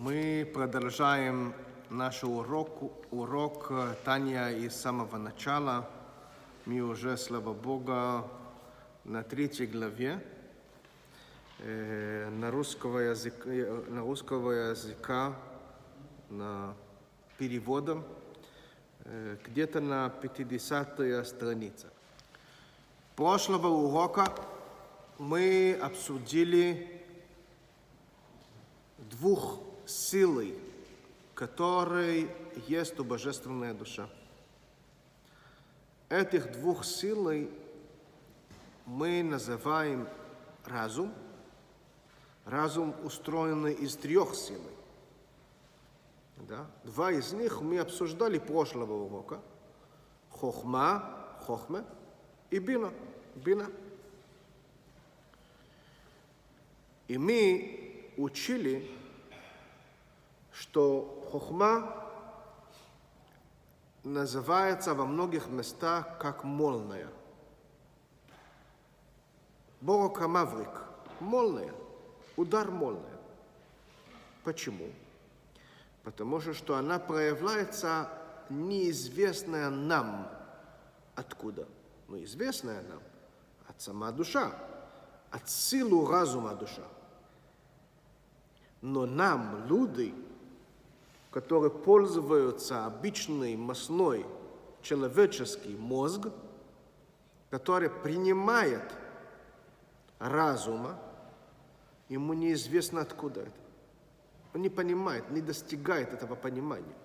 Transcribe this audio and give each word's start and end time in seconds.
Мы 0.00 0.48
продолжаем 0.54 1.52
наш 1.90 2.22
урок, 2.22 2.70
урок 3.10 3.66
э, 3.70 3.94
Таня 4.04 4.52
из 4.52 4.76
самого 4.76 5.16
начала. 5.16 5.90
Мы 6.66 6.82
уже, 6.82 7.16
слава 7.16 7.52
Богу, 7.52 8.30
на 9.02 9.24
третьей 9.24 9.66
главе. 9.66 10.24
Э, 11.58 12.30
на, 12.30 12.52
русского 12.52 13.00
языка, 13.00 13.50
э, 13.50 13.84
на 13.88 14.02
русского 14.02 14.70
языка, 14.70 15.34
на 16.30 16.76
переводом, 17.36 18.04
э, 19.04 19.36
где-то 19.46 19.80
на 19.80 20.10
50 20.10 21.26
странице. 21.26 21.88
Прошлого 23.16 23.66
урока 23.66 24.32
мы 25.18 25.76
обсудили 25.82 27.02
двух 29.10 29.67
силы, 29.88 30.54
которые 31.34 32.28
есть 32.66 32.98
у 33.00 33.04
Божественная 33.04 33.74
душа. 33.74 34.08
Этих 36.08 36.52
двух 36.52 36.84
силой 36.84 37.50
мы 38.86 39.22
называем 39.22 40.08
разум. 40.64 41.12
Разум 42.44 42.94
устроен 43.04 43.66
из 43.66 43.94
трех 43.96 44.34
сил. 44.34 44.62
Да? 46.48 46.66
Два 46.84 47.12
из 47.12 47.32
них 47.32 47.60
мы 47.60 47.78
обсуждали 47.78 48.38
прошлого 48.38 49.04
урока. 49.04 49.40
Хохма, 50.30 51.36
хохме 51.46 51.84
и 52.50 52.58
бина, 52.58 52.92
бина. 53.34 53.70
И 57.08 57.18
мы 57.18 58.12
учили, 58.16 58.90
что 60.58 61.28
хохма 61.30 62.04
называется 64.02 64.94
во 64.94 65.06
многих 65.06 65.46
местах 65.48 66.18
как 66.18 66.42
молния. 66.42 67.08
Борокамаврик, 69.80 70.82
молния, 71.20 71.72
удар 72.36 72.70
молния. 72.72 73.04
Почему? 74.42 74.90
Потому 76.02 76.40
что, 76.40 76.54
что 76.54 76.74
она 76.76 76.98
проявляется 76.98 78.08
неизвестная 78.48 79.70
нам 79.70 80.28
откуда. 81.14 81.68
Но 82.08 82.20
известная 82.24 82.82
нам 82.82 83.00
от 83.68 83.80
сама 83.80 84.10
душа, 84.10 84.52
от 85.30 85.48
силу 85.48 86.06
разума 86.06 86.54
душа. 86.54 86.82
Но 88.80 89.06
нам, 89.06 89.66
люди, 89.68 90.14
которые 91.30 91.70
пользуются 91.70 92.86
обычной 92.86 93.56
масной 93.56 94.26
человеческий 94.82 95.76
мозг, 95.76 96.28
который 97.50 97.90
принимает 97.90 98.92
разума, 100.18 100.98
ему 102.08 102.32
неизвестно 102.34 103.02
откуда 103.02 103.42
это. 103.42 103.60
Он 104.54 104.62
не 104.62 104.68
понимает, 104.68 105.30
не 105.30 105.40
достигает 105.40 106.12
этого 106.12 106.34
понимания. 106.34 106.96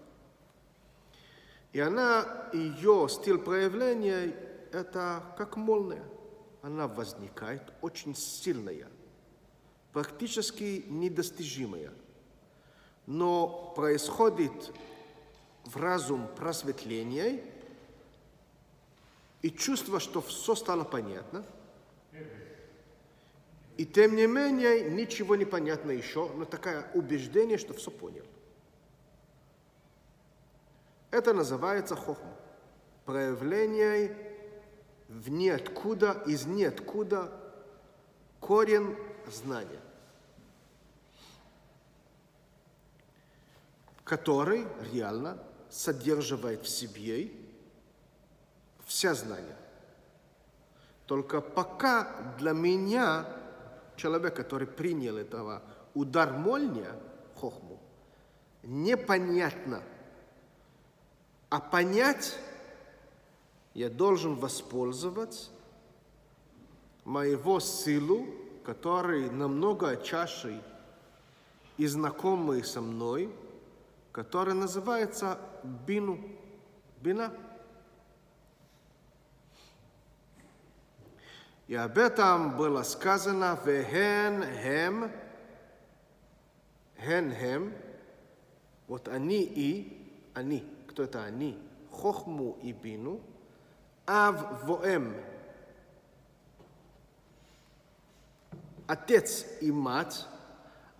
И 1.74 1.80
она, 1.80 2.50
ее 2.54 3.08
стиль 3.10 3.40
проявления, 3.40 4.36
это 4.72 5.24
как 5.38 5.58
молния. 5.58 6.04
Она 6.62 6.88
возникает 6.88 7.74
очень 7.82 8.16
сильная– 8.16 8.88
практически 9.94 10.84
недостижимая, 10.90 11.94
но 13.06 13.74
происходит 13.76 14.74
в 15.66 15.78
разум 15.78 16.28
просветление 16.36 17.44
и 19.42 19.52
чувство, 19.52 20.00
что 20.00 20.22
все 20.22 20.56
стало 20.56 20.84
понятно. 20.84 21.46
И 23.78 23.86
тем 23.86 24.16
не 24.16 24.28
менее, 24.28 24.90
ничего 24.92 25.36
не 25.36 25.46
понятно 25.46 25.92
еще, 25.92 26.30
но 26.36 26.46
такое 26.46 26.86
убеждение, 26.94 27.58
что 27.58 27.74
все 27.74 27.90
понял. 27.90 28.26
Это 31.12 31.34
называется 31.34 31.96
хохма. 31.96 32.34
Проявление 33.06 34.16
в 35.10 35.30
ниоткуда, 35.30 36.24
из 36.26 36.46
ниоткуда 36.46 37.32
корень 38.40 38.96
знания. 39.28 39.83
Который 44.04 44.68
реально 44.92 45.38
содерживает 45.70 46.64
в 46.64 46.70
себе 46.70 47.32
все 48.86 49.14
знания. 49.14 49.58
Только 51.06 51.42
пока 51.42 52.36
для 52.38 52.52
меня, 52.52 53.26
человек, 53.96 54.36
который 54.36 54.68
принял 54.68 55.18
этого 55.18 55.62
удар 55.94 56.34
молния, 56.34 56.96
хохму, 57.36 57.80
непонятно. 58.64 59.82
А 61.50 61.60
понять 61.60 62.38
я 63.74 63.90
должен 63.90 64.36
воспользоваться 64.36 65.50
моего 67.06 67.60
силу, 67.60 68.26
который 68.66 69.30
намного 69.30 69.98
чаще 69.98 70.62
и 71.78 71.86
знакомый 71.88 72.64
со 72.64 72.82
мной– 72.82 73.34
который 74.14 74.54
называется 74.54 75.38
бину. 75.64 76.20
Бина. 77.02 77.34
И 81.68 81.76
об 81.76 81.98
этом 81.98 82.56
было 82.56 82.84
сказано 82.84 83.60
«Вехен 83.66 84.44
хем», 84.62 85.12
«Хен 87.00 87.34
хем», 87.34 87.74
вот 88.88 89.08
они 89.08 89.44
и, 89.44 90.32
они, 90.34 90.64
кто 90.88 91.04
это 91.04 91.24
они? 91.24 91.58
Хохму 91.92 92.58
и 92.62 92.74
бину, 92.74 93.22
ав 94.06 94.64
воэм, 94.66 95.16
отец 98.88 99.46
и 99.62 99.72
мать, 99.72 100.28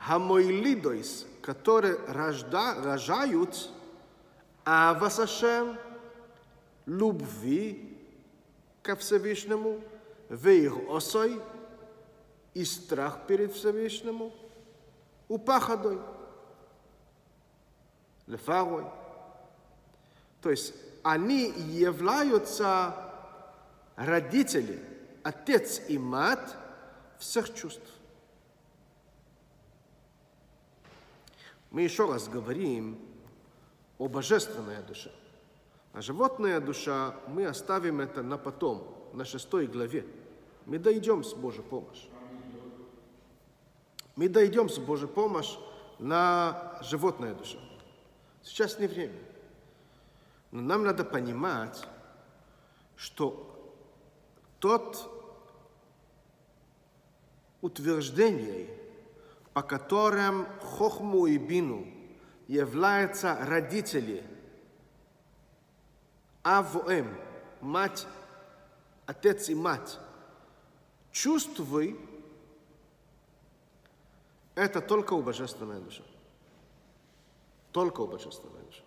хамойлидойс, 0.06 1.26
которые 1.42 1.96
рожда, 2.08 2.76
рожают 2.84 3.70
Авасашем, 4.66 5.78
любви 6.86 7.98
ко 8.82 8.96
Всевышнему, 8.96 9.82
вейр 10.30 10.74
осой 10.90 11.42
и 12.54 12.66
страх 12.66 13.26
перед 13.28 13.54
Всевышнему, 13.54 14.34
упахадой, 15.28 16.00
лефарой. 18.28 18.86
То 20.42 20.50
есть 20.50 20.74
они 21.04 21.50
являются 21.50 22.96
родители, 23.96 24.82
отец 25.24 25.82
и 25.88 25.98
мать 25.98 26.56
всех 27.20 27.54
чувств. 27.54 27.90
Мы 31.74 31.82
еще 31.82 32.08
раз 32.08 32.30
говорим 32.30 33.00
о 33.98 34.08
божественной 34.08 34.84
душе. 34.84 35.12
А 35.92 36.02
животная 36.02 36.62
душа, 36.62 37.16
мы 37.28 37.48
оставим 37.48 38.00
это 38.00 38.22
на 38.22 38.38
потом, 38.38 38.96
на 39.14 39.26
шестой 39.26 39.66
главе. 39.66 40.06
Мы 40.68 40.78
дойдем 40.78 41.24
с 41.24 41.34
Божьей 41.34 41.64
помощью. 41.64 42.12
Мы 44.16 44.30
дойдем 44.30 44.70
с 44.70 44.78
Божьей 44.78 45.08
помощью 45.08 45.60
на 45.98 46.78
животную 46.84 47.36
душу. 47.36 47.58
Сейчас 48.44 48.78
не 48.78 48.86
время. 48.86 49.20
Но 50.52 50.62
нам 50.62 50.84
надо 50.84 51.04
понимать, 51.04 51.88
что 52.96 53.50
тот 54.60 55.10
утверждение, 57.62 58.70
по 59.54 59.62
которым 59.62 60.48
Хохму 60.60 61.28
и 61.28 61.38
Бину 61.38 61.88
являются 62.48 63.38
родители, 63.46 64.24
Авоэм, 66.42 67.16
мать, 67.62 68.06
отец 69.06 69.50
и 69.50 69.56
мать, 69.56 70.00
чувствуй, 71.12 71.98
это 74.56 74.82
только 74.82 75.14
у 75.14 75.22
Божественной 75.22 75.80
души. 75.80 76.04
Только 77.72 78.02
у 78.02 78.08
Божественной 78.08 78.62
души. 78.62 78.84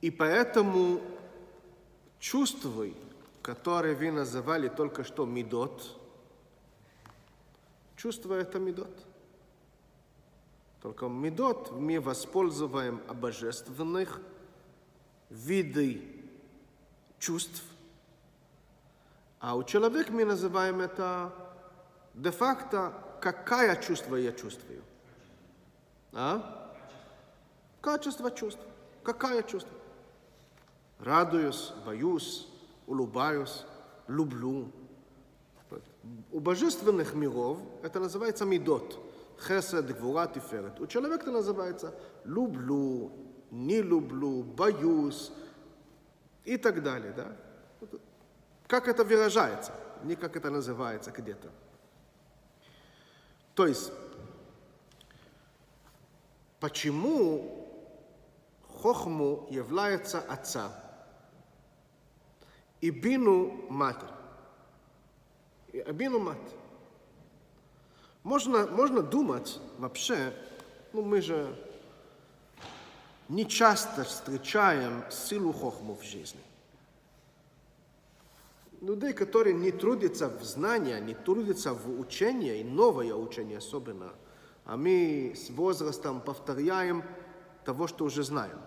И 0.00 0.10
поэтому 0.10 1.00
чувствуй, 2.18 2.96
который 3.46 3.94
вы 3.94 4.10
называли 4.10 4.66
только 4.66 5.04
что 5.04 5.24
медот, 5.24 5.96
Чувство– 7.96 8.34
это 8.34 8.58
медот. 8.58 8.94
Только 10.82 11.06
медот 11.06 11.70
мы 11.70 12.00
воспользуем 12.00 13.00
божественных 13.14 14.20
виды 15.30 16.02
чувств, 17.20 17.62
а 19.38 19.56
у 19.56 19.62
человека 19.62 20.12
мы 20.12 20.24
называем 20.24 20.80
это 20.80 21.32
де-факто, 22.14 22.92
какая 23.20 23.80
чувство 23.80 24.16
я 24.16 24.32
чувствую. 24.32 24.82
А? 26.12 26.74
Качество 27.80 28.30
чувств. 28.30 28.60
Какая 29.04 29.42
чувство? 29.42 29.72
Радуюсь, 30.98 31.72
боюсь, 31.86 32.48
улыбаюсь, 32.86 33.64
люблю. 34.08 34.70
У 36.32 36.40
божественных 36.40 37.14
миров 37.14 37.58
это 37.82 38.00
называется 38.00 38.44
медот. 38.44 38.98
Хесед, 39.46 39.98
гвура, 39.98 40.26
тиферет. 40.26 40.80
У 40.80 40.86
человека 40.86 41.22
это 41.22 41.32
называется 41.32 41.94
люблю, 42.24 43.12
не 43.50 43.82
люблю, 43.82 44.42
боюсь 44.42 45.32
и 46.44 46.56
так 46.56 46.82
далее. 46.82 47.12
Да? 47.12 47.36
Как 48.66 48.88
это 48.88 49.04
выражается, 49.04 49.72
не 50.04 50.16
как 50.16 50.36
это 50.36 50.50
называется 50.50 51.10
где-то. 51.10 51.50
То 53.54 53.66
есть, 53.66 53.92
почему 56.60 57.68
хохму 58.82 59.46
является 59.50 60.20
отца 60.20 60.85
и 62.80 62.90
бину 62.90 63.66
матерь? 63.68 64.08
И 65.72 65.80
бину 65.92 66.18
мать. 66.18 66.38
Можно, 68.22 68.66
можно 68.66 69.02
думать 69.02 69.60
вообще, 69.78 70.32
ну 70.92 71.02
мы 71.02 71.20
же 71.20 71.54
не 73.28 73.46
часто 73.46 74.04
встречаем 74.04 75.04
силу 75.10 75.52
хохму 75.52 75.96
в 75.96 76.02
жизни. 76.02 76.40
Людей, 78.80 79.12
которые 79.12 79.54
не 79.54 79.70
трудятся 79.70 80.28
в 80.28 80.42
знании, 80.44 80.98
не 81.00 81.14
трудятся 81.14 81.72
в 81.72 82.00
учении, 82.00 82.60
и 82.60 82.64
новое 82.64 83.14
учение 83.14 83.58
особенно, 83.58 84.12
а 84.64 84.76
мы 84.76 85.34
с 85.34 85.48
возрастом 85.50 86.20
повторяем 86.20 87.02
того, 87.64 87.86
что 87.86 88.04
уже 88.04 88.22
знаем. 88.22 88.58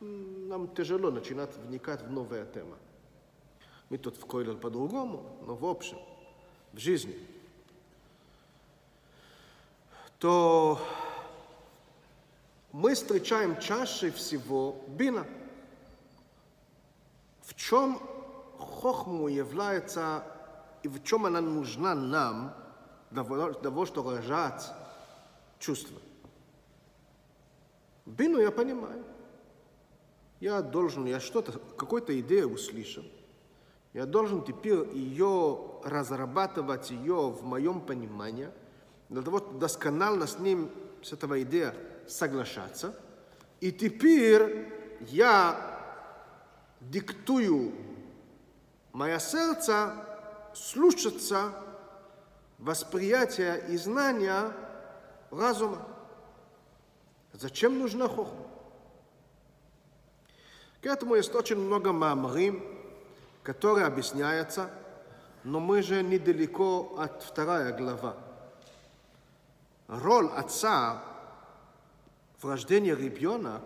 Нам 0.00 0.68
тяжело 0.74 1.10
начинать 1.10 1.56
вникать 1.56 2.02
в 2.02 2.10
новые 2.10 2.46
темы. 2.52 2.76
Мы 3.90 3.98
тут 3.98 4.16
в 4.16 4.26
Койлер 4.26 4.56
по-другому, 4.56 5.38
но 5.46 5.54
в 5.54 5.64
общем, 5.64 5.98
в 6.72 6.78
жизни– 6.78 7.18
то 10.24 10.80
мы 12.72 12.94
встречаем 12.94 13.60
чаще 13.60 14.10
всего 14.10 14.82
бина. 14.88 15.26
В 17.42 17.54
чем 17.54 18.00
хохму 18.58 19.28
является 19.28 20.24
и 20.82 20.88
в 20.88 21.04
чем 21.04 21.26
она 21.26 21.42
нужна 21.42 21.94
нам 21.94 22.54
для 23.10 23.22
того, 23.22 23.84
чтобы 23.84 24.16
рожать 24.16 24.72
чувства. 25.58 26.00
Бину 28.06 28.38
я 28.38 28.50
понимаю. 28.50 29.04
Я 30.40 30.62
должен, 30.62 31.04
я 31.04 31.20
что-то, 31.20 31.52
какую-то 31.76 32.18
идею 32.20 32.50
услышал. 32.50 33.04
Я 33.94 34.04
должен 34.04 34.44
теперь 34.44 34.86
ее 34.92 35.80
разрабатывать, 35.82 36.90
ее 36.90 37.30
в 37.30 37.42
моем 37.44 37.80
понимании– 37.80 38.50
для 39.08 39.22
того, 39.22 39.38
чтобы 39.38 39.58
досконально 39.58 40.26
с 40.26 40.38
ним, 40.38 40.70
с 41.02 41.12
этого 41.12 41.42
идея 41.42 41.74
соглашаться. 42.08 42.98
И 43.60 43.70
теперь 43.70 44.72
я 45.00 45.80
диктую 46.80 47.72
мое 48.92 49.18
сердце 49.18 49.94
слушаться 50.54 51.52
восприятия 52.58 53.54
и 53.68 53.76
знания 53.76 54.52
разума. 55.30 55.86
Зачем 57.32 57.78
нужна 57.78 58.08
хохма? 58.08 58.46
К 60.80 60.86
этому 60.86 61.14
есть 61.14 61.34
очень 61.34 61.56
много 61.56 61.92
мамрим, 61.92 62.62
которые 63.44 63.86
объясняются, 63.86 64.70
но 65.44 65.60
мы 65.60 65.82
же 65.82 66.02
недалеко 66.02 66.96
от 66.98 67.22
вторая 67.22 67.76
глава. 67.76 68.16
Роль 69.86 70.28
отца 70.28 71.04
в 72.40 72.48
рождении 72.48 72.92
ребенок 72.92 73.62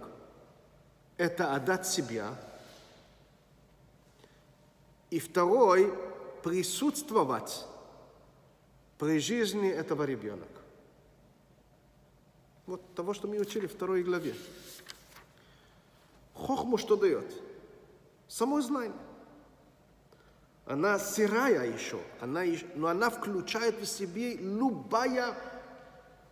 –это 1.16 1.54
отдать 1.54 1.86
себя. 1.86 2.34
И 5.10 5.20
второй– 5.20 5.94
присутствовать 6.42 7.64
при 8.98 9.20
жизни 9.20 9.68
этого 9.68 10.02
ребенка. 10.02 10.46
Вот 12.66 12.82
того, 12.94 13.14
что 13.14 13.28
мы 13.28 13.38
учили 13.38 13.66
в 13.66 13.72
второй 13.72 14.02
главе. 14.02 14.34
Хохму 16.34 16.78
что 16.78 16.96
дает? 16.96 17.32
Само 18.26 18.60
знание. 18.60 19.07
Она 20.68 20.98
сырая 20.98 21.72
еще, 21.72 21.98
она, 22.20 22.42
но 22.74 22.88
она 22.88 23.08
включает 23.08 23.80
в 23.80 23.86
себе 23.86 24.34
любая 24.36 25.34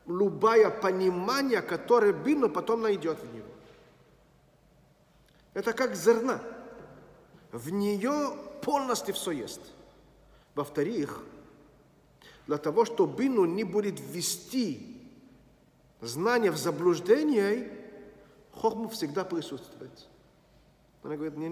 любое 0.06 0.70
понимание, 0.70 1.62
которое 1.62 2.12
бину 2.12 2.48
потом 2.48 2.82
найдет 2.82 3.18
в 3.18 3.34
него. 3.34 3.48
Это 5.54 5.72
как 5.72 5.96
зерна. 5.96 6.40
В 7.50 7.70
нее 7.70 8.36
полностью 8.62 9.14
все 9.14 9.30
есть. 9.32 9.72
Во-вторых, 10.54 11.24
для 12.46 12.58
того, 12.58 12.84
чтобы 12.84 13.16
бину 13.16 13.46
не 13.46 13.64
будет 13.64 13.98
ввести 13.98 15.02
знание 16.00 16.50
в 16.50 16.56
заблуждение, 16.56 17.72
хохму 18.52 18.88
всегда 18.90 19.24
присутствует. 19.24 20.08
Она 21.02 21.16
говорит, 21.16 21.36
не, 21.36 21.48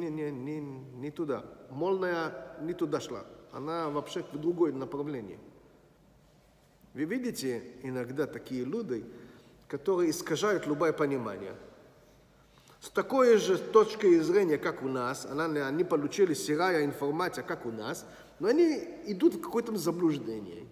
не, 1.05 1.11
туда. 1.11 1.45
Молная 1.71 2.57
не 2.63 2.73
туда 2.73 2.99
шла. 2.99 3.25
Она 3.53 3.91
вообще 3.91 4.23
в 4.33 4.39
другое 4.39 4.73
направление. 4.73 5.39
Вы 6.95 7.05
видите 7.05 7.63
иногда 7.83 8.27
такие 8.27 8.65
люди, 8.65 9.05
которые 9.69 10.11
искажают 10.11 10.67
любое 10.67 10.93
понимание. 10.93 11.55
С 12.81 12.89
такой 12.89 13.37
же 13.37 13.59
точки 13.59 14.19
зрения, 14.21 14.57
как 14.57 14.83
у 14.83 14.89
нас, 14.89 15.27
они 15.27 15.85
получили 15.85 16.33
сырая 16.33 16.85
информация, 16.85 17.45
как 17.45 17.67
у 17.67 17.71
нас, 17.71 18.07
но 18.39 18.49
они 18.49 18.83
идут 19.07 19.35
в 19.35 19.41
какое-то 19.43 19.77
заблуждение. 19.77 20.67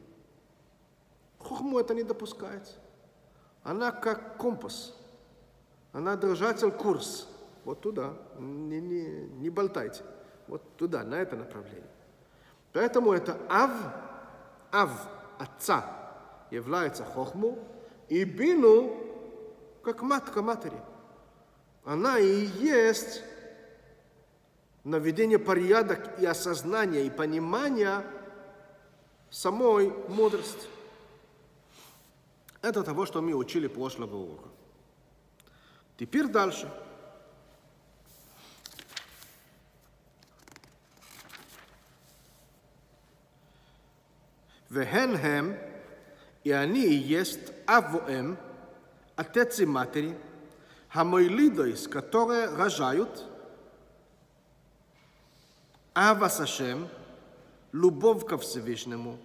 Хохму 1.39 1.79
это 1.79 1.95
не 1.95 2.05
допускает. 2.05 2.69
Она 3.63 3.93
как 3.93 4.39
компас. 4.39 4.97
Она 5.93 6.17
держатель 6.17 6.71
курс. 6.71 7.29
Вот 7.65 7.81
туда. 7.81 8.15
Не, 8.39 8.81
не, 8.81 9.29
не 9.41 9.51
болтайте. 9.51 10.03
Вот 10.49 10.63
туда, 10.77 11.05
на 11.05 11.17
это 11.17 11.37
направление. 11.37 11.91
Поэтому 12.73 13.13
это 13.13 13.39
ав, 13.49 13.71
ав, 14.71 14.91
отца, 15.39 15.85
является 16.51 17.05
хохму, 17.05 17.59
и 18.09 18.25
бину, 18.25 18.97
как 19.83 20.03
матка 20.03 20.43
матери. 20.43 20.81
Она 21.85 22.19
и 22.19 22.47
есть 22.61 23.23
наведение 24.85 25.39
порядок 25.39 26.21
и 26.21 26.27
осознания, 26.27 27.07
и 27.07 27.11
понимания 27.11 28.05
самой 29.31 29.91
мудрости. 30.09 30.69
Это 32.61 32.83
того, 32.83 33.07
что 33.07 33.21
мы 33.23 33.35
учили 33.35 33.67
прошлого 33.67 34.17
урока. 34.17 34.49
Теперь 35.99 36.29
дальше. 36.29 36.73
והן 44.72 45.16
הם 45.16 45.58
и 46.44 46.52
они 46.52 46.88
есть 46.88 47.52
авоэм, 47.66 48.38
отец 49.18 49.60
и 49.60 49.66
матери, 49.66 50.18
хамойлидойс, 50.90 51.90
которые 51.90 52.48
рожают, 52.48 53.26
Ава 55.94 56.30
Сашем, 56.30 56.88
любовь 57.74 58.26
ко 58.26 58.38
Всевышнему, 58.38 59.18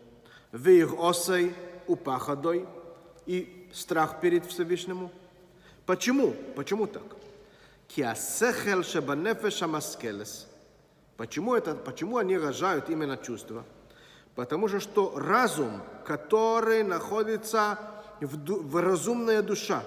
вир 0.51 0.95
осей, 0.99 1.55
упахадой 1.87 2.67
и 3.27 3.69
страх 3.73 4.21
перед 4.21 4.45
Всевышнему. 4.47 5.13
Почему? 5.87 6.35
Почему 6.57 6.87
так? 6.87 7.05
Киасехел 7.87 8.83
шабанефеш 8.83 9.63
амаскелес. 9.63 10.49
Почему, 11.17 11.55
это, 11.55 11.75
почему 11.75 12.17
они 12.17 12.37
рожают 12.37 12.91
именно 12.91 13.17
чувства? 13.17 13.65
Потому 14.37 14.69
что, 14.69 14.81
что 14.81 15.19
разум, 15.19 15.83
который 16.07 16.83
находится 16.83 17.79
в, 18.21 18.37
ду- 18.37 18.63
в 18.63 18.77
разумная 18.77 19.43
душа, 19.43 19.83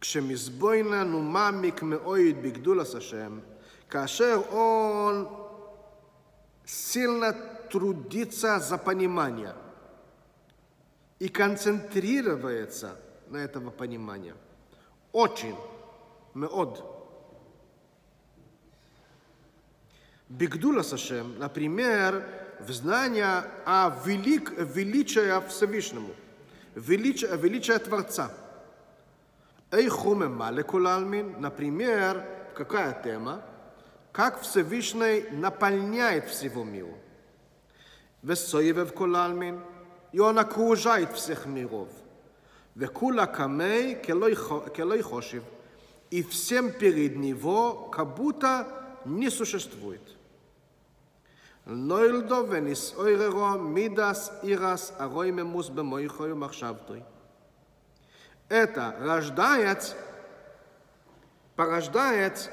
כשמזבוינה 0.00 1.04
נוממיק 1.04 1.82
מאויד 1.82 2.42
בגדולס 2.42 2.94
השם, 2.94 3.38
כאשר 3.90 4.40
он 4.52 5.28
сильно 6.64 7.32
трудится 7.70 8.60
за 8.60 8.78
понимание 8.78 9.54
и 11.18 11.28
концентрируется 11.28 12.96
на 13.28 13.38
этого 13.38 13.70
понимания. 13.70 14.34
Очень, 15.12 15.56
מאוד. 16.34 16.84
Бигдула 20.28 20.82
Сашем, 20.82 21.38
например, 21.38 22.22
в 22.67 22.71
знание 22.71 23.43
о 23.65 23.93
велик, 24.05 24.53
величия 24.57 25.41
Всевышнему, 25.41 26.11
величие, 26.75 27.35
величие 27.37 27.77
Творца. 27.79 28.31
Эйхуме 29.71 30.27
Малекулалмин, 30.27 31.41
например, 31.41 32.23
какая 32.55 33.01
тема? 33.03 33.41
Как 34.11 34.41
Всевышний 34.41 35.25
наполняет 35.31 36.29
всего 36.29 36.63
мира. 36.63 36.93
Весоевев 38.21 38.93
Кулалмин, 38.93 39.59
и 40.11 40.19
он 40.19 40.39
окружает 40.39 41.11
всех 41.13 41.45
миров. 41.45 41.89
Векула 42.75 43.25
камей 43.25 43.95
келой 43.95 45.01
хошив, 45.01 45.43
и 46.09 46.23
всем 46.23 46.71
перед 46.71 47.17
него 47.17 47.89
как 47.91 48.15
будто 48.15 48.67
не 49.05 49.29
существует. 49.29 50.12
Loildo 51.65 52.43
venis 52.43 52.93
oirero 52.97 53.57
midas 53.57 54.31
ирас 54.43 54.93
ароимемус 54.99 55.69
бемоихою 55.69 56.35
махшавтой. 56.35 57.03
Это 58.49 58.95
рождает, 58.99 59.95
порождает 61.55 62.51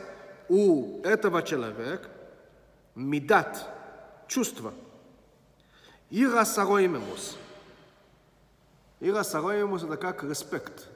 у 0.49 1.03
этого 1.03 1.43
человека 1.43 2.09
мидат, 2.95 3.67
чувство. 4.29 4.73
Ирас 6.11 6.57
ароимемус. 6.59 7.37
Ирас 9.01 9.35
ароимемус 9.35 9.83
это 9.83 9.97
как 9.97 10.23
респект. 10.23 10.89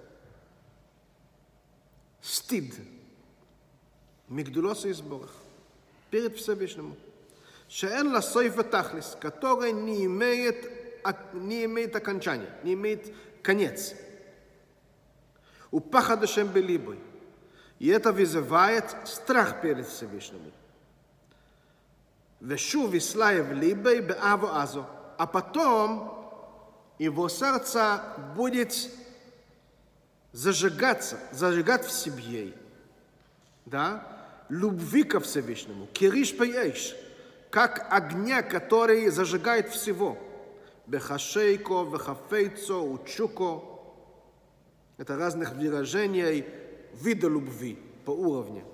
Стид. 2.20 2.74
Мигдулос 4.28 4.86
изборах. 4.86 5.30
Перед 6.10 6.36
Всевышним. 6.36 6.96
Шаэн 7.74 8.12
ласойфа 8.12 8.62
тахлис, 8.62 9.16
которая 9.20 9.72
не 9.72 10.04
имеет, 10.04 10.70
не 11.32 11.64
имеет 11.64 11.96
окончания, 11.96 12.48
не 12.62 12.74
имеет 12.74 13.12
конец. 13.42 13.94
У 15.72 15.80
пахада 15.80 16.28
шембелибой. 16.28 17.00
И 17.80 17.88
это 17.88 18.12
вызывает 18.12 18.84
страх 19.04 19.60
перед 19.60 19.88
Всевышним. 19.88 20.40
Вешу 22.38 22.86
вислаев 22.86 23.50
либой 23.50 24.02
беаву 24.02 24.46
азо. 24.46 24.86
А 25.18 25.26
потом 25.26 26.30
его 27.00 27.28
сердце 27.28 28.00
будет 28.36 28.88
зажигаться, 30.30 31.18
зажигать 31.32 31.84
в 31.84 31.90
себе. 31.90 32.54
Да? 33.66 34.06
Любви 34.48 35.02
ко 35.02 35.18
Всевышнему. 35.18 35.88
Кириш 35.92 36.36
паяешь. 36.36 36.94
Как 37.54 37.86
огня, 37.88 38.42
который 38.42 39.08
зажигает 39.10 39.68
всего. 39.68 40.18
Бехашейко, 40.88 41.84
вехафейцо, 41.84 42.84
учуко. 42.84 43.62
Это 44.96 45.16
разных 45.16 45.52
выражений 45.52 46.46
вида 46.94 47.28
любви 47.28 47.78
по 48.04 48.10
уровню. 48.10 48.64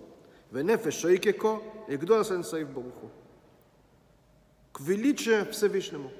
Венефеш 0.51 0.95
шейкеко 0.95 1.61
и 1.89 1.99
гдола 1.99 2.25
сенсейв 2.25 2.71
Баруху. 2.71 3.11
К 4.73 4.81
величию 4.81 5.45
Всевышнему. 5.53 6.11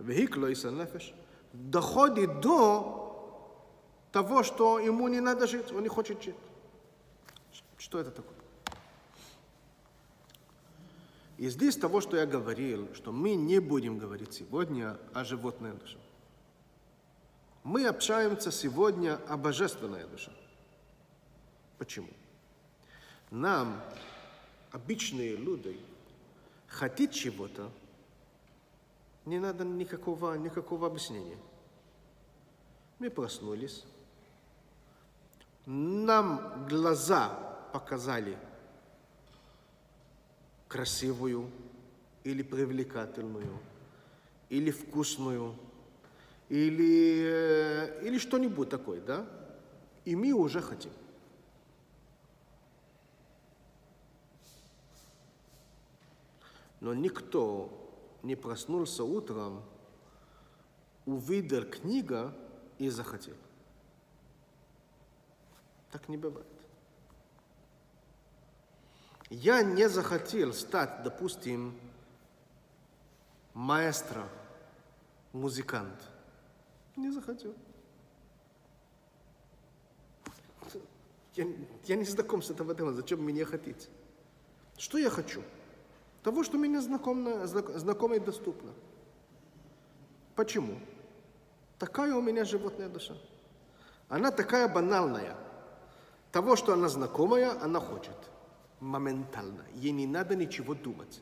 Вехикло 0.00 0.46
и 0.46 0.54
нефеш 0.56 1.14
доходит 1.52 2.40
до 2.40 3.54
того, 4.10 4.42
что 4.42 4.80
ему 4.80 5.06
не 5.06 5.20
надо 5.20 5.46
жить, 5.46 5.70
он 5.70 5.84
не 5.84 5.88
хочет 5.88 6.20
жить. 6.20 6.34
Что 7.76 8.00
это 8.00 8.10
такое? 8.10 8.37
И 11.38 11.48
здесь 11.48 11.76
того, 11.76 12.00
что 12.00 12.16
я 12.16 12.26
говорил, 12.26 12.92
что 12.94 13.12
мы 13.12 13.36
не 13.36 13.60
будем 13.60 13.98
говорить 13.98 14.34
сегодня 14.34 14.98
о 15.14 15.24
животной 15.24 15.72
душе. 15.72 15.96
Мы 17.62 17.86
общаемся 17.86 18.50
сегодня 18.50 19.20
о 19.28 19.36
божественной 19.36 20.04
душе. 20.08 20.32
Почему? 21.78 22.08
Нам, 23.30 23.80
обычные 24.72 25.36
люди, 25.36 25.80
хотеть 26.66 27.14
чего-то, 27.14 27.70
не 29.24 29.38
надо 29.38 29.64
никакого, 29.64 30.34
никакого 30.34 30.88
объяснения. 30.88 31.38
Мы 32.98 33.10
проснулись, 33.10 33.84
нам 35.66 36.66
глаза 36.68 37.28
показали 37.72 38.36
красивую 40.68 41.50
или 42.24 42.42
привлекательную, 42.42 43.58
или 44.50 44.70
вкусную, 44.70 45.54
или, 46.48 47.22
э, 47.24 48.06
или 48.06 48.18
что-нибудь 48.18 48.68
такое, 48.68 49.00
да? 49.00 49.26
И 50.04 50.14
мы 50.14 50.32
уже 50.32 50.60
хотим. 50.60 50.92
Но 56.80 56.94
никто 56.94 57.70
не 58.22 58.36
проснулся 58.36 59.04
утром, 59.04 59.62
увидел 61.06 61.64
книга 61.64 62.34
и 62.78 62.88
захотел. 62.88 63.34
Так 65.90 66.08
не 66.08 66.16
бывает. 66.16 66.57
Я 69.30 69.62
не 69.62 69.88
захотел 69.88 70.54
стать, 70.54 71.02
допустим, 71.02 71.78
маэстро, 73.52 74.26
музыкант. 75.32 76.00
Не 76.96 77.10
захотел. 77.10 77.54
Я, 81.34 81.46
я 81.84 81.96
не 81.96 82.04
знаком 82.04 82.42
с 82.42 82.50
этого 82.50 82.74
делом, 82.74 82.96
зачем 82.96 83.22
мне 83.22 83.44
хотеть? 83.44 83.88
Что 84.76 84.98
я 84.98 85.10
хочу? 85.10 85.42
Того, 86.22 86.42
что 86.42 86.56
мне 86.56 86.80
знакомо, 86.80 87.46
знакомо 87.46 88.16
и 88.16 88.18
доступно. 88.20 88.72
Почему? 90.34 90.80
Такая 91.78 92.14
у 92.14 92.22
меня 92.22 92.44
животная 92.44 92.88
душа. 92.88 93.14
Она 94.08 94.30
такая 94.30 94.68
банальная. 94.68 95.36
Того, 96.32 96.56
что 96.56 96.72
она 96.72 96.88
знакомая, 96.88 97.60
она 97.62 97.78
хочет. 97.78 98.16
Моментально. 98.80 99.64
Ей 99.74 99.92
не 99.92 100.06
надо 100.06 100.36
ничего 100.36 100.74
думать. 100.74 101.20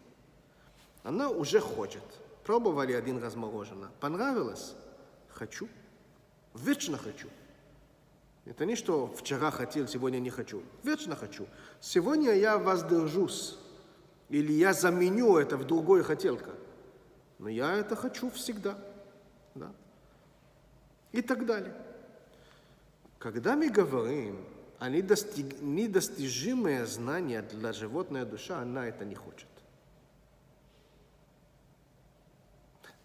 Она 1.02 1.30
уже 1.30 1.60
хочет. 1.60 2.02
Пробовали 2.44 2.92
один 2.92 3.18
раз 3.18 3.34
мороженое. 3.34 3.90
Понравилось? 4.00 4.74
Хочу. 5.28 5.68
Вечно 6.54 6.96
хочу. 6.98 7.28
Это 8.44 8.64
не 8.64 8.76
что 8.76 9.08
вчера 9.08 9.50
хотел, 9.50 9.88
сегодня 9.88 10.18
не 10.18 10.30
хочу. 10.30 10.62
Вечно 10.84 11.16
хочу. 11.16 11.46
Сегодня 11.80 12.32
я 12.32 12.58
воздержусь. 12.58 13.58
Или 14.28 14.52
я 14.52 14.72
заменю 14.72 15.36
это 15.36 15.56
в 15.56 15.64
другой 15.64 16.02
хотелка. 16.02 16.50
Но 17.38 17.48
я 17.48 17.74
это 17.74 17.96
хочу 17.96 18.30
всегда. 18.30 18.78
Да? 19.54 19.72
И 21.12 21.22
так 21.22 21.46
далее. 21.46 21.74
Когда 23.18 23.56
мы 23.56 23.68
говорим 23.68 24.44
о 24.78 24.88
недостиг... 24.88 25.60
недостижимое 25.60 26.84
знание 26.86 27.42
для 27.42 27.72
животной 27.72 28.24
души, 28.24 28.52
она 28.52 28.86
это 28.86 29.04
не 29.04 29.14
хочет. 29.14 29.48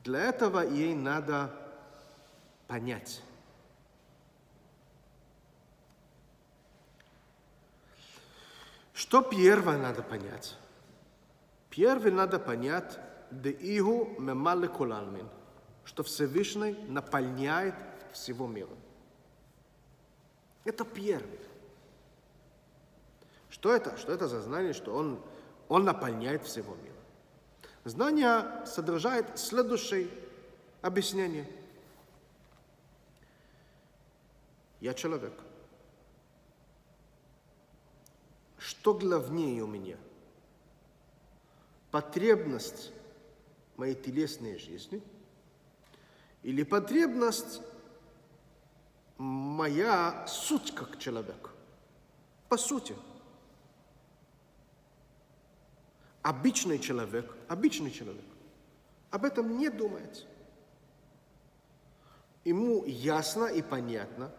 Для 0.04 0.20
этого 0.25 0.60
ей 0.60 0.96
надо 0.96 1.54
понять. 2.68 3.22
Что 8.94 9.22
первое 9.22 9.78
надо 9.78 10.04
понять? 10.04 10.58
Первое 11.70 12.12
надо 12.12 12.40
понять, 12.40 13.00
да 13.30 13.50
игу 13.50 14.16
мемале 14.20 14.68
кулалмин, 14.68 15.28
что 15.86 16.04
Всевышний 16.04 16.74
наполняет 16.88 17.75
всего 18.12 18.48
мира. 18.48 18.75
Это 20.66 20.84
первое. 20.84 21.50
Что 23.62 23.74
это? 23.74 23.96
Что 23.96 24.12
это 24.12 24.27
за 24.27 24.41
знание, 24.41 24.74
что 24.74 24.91
он, 24.96 25.22
он 25.70 25.86
наполняет 25.86 26.44
всего 26.44 26.74
мира? 26.74 26.96
Знание 27.84 28.65
содержит 28.65 29.38
следующее 29.38 30.10
объяснение. 30.82 31.48
Я 34.80 34.96
человек. 34.96 35.34
Что 38.58 38.96
главнее 38.96 39.62
у 39.62 39.68
меня? 39.68 39.98
Потребность 41.91 42.91
моей 43.77 43.94
телесной 43.94 44.58
жизни 44.58 45.03
или 46.41 46.63
потребность 46.63 47.62
моя 49.20 50.25
суть 50.25 50.74
как 50.74 50.98
человек? 50.98 51.51
По 52.50 52.58
сути– 52.58 52.96
обычный 56.22 56.80
человек, 56.80 57.36
обычный 57.48 57.92
человек, 57.92 58.25
об 59.10 59.25
этом 59.25 59.58
не 59.58 59.70
думает. 59.70 60.25
Ему 62.44 62.84
ясно 62.86 63.46
и 63.46 63.62
понятно, 63.62 64.32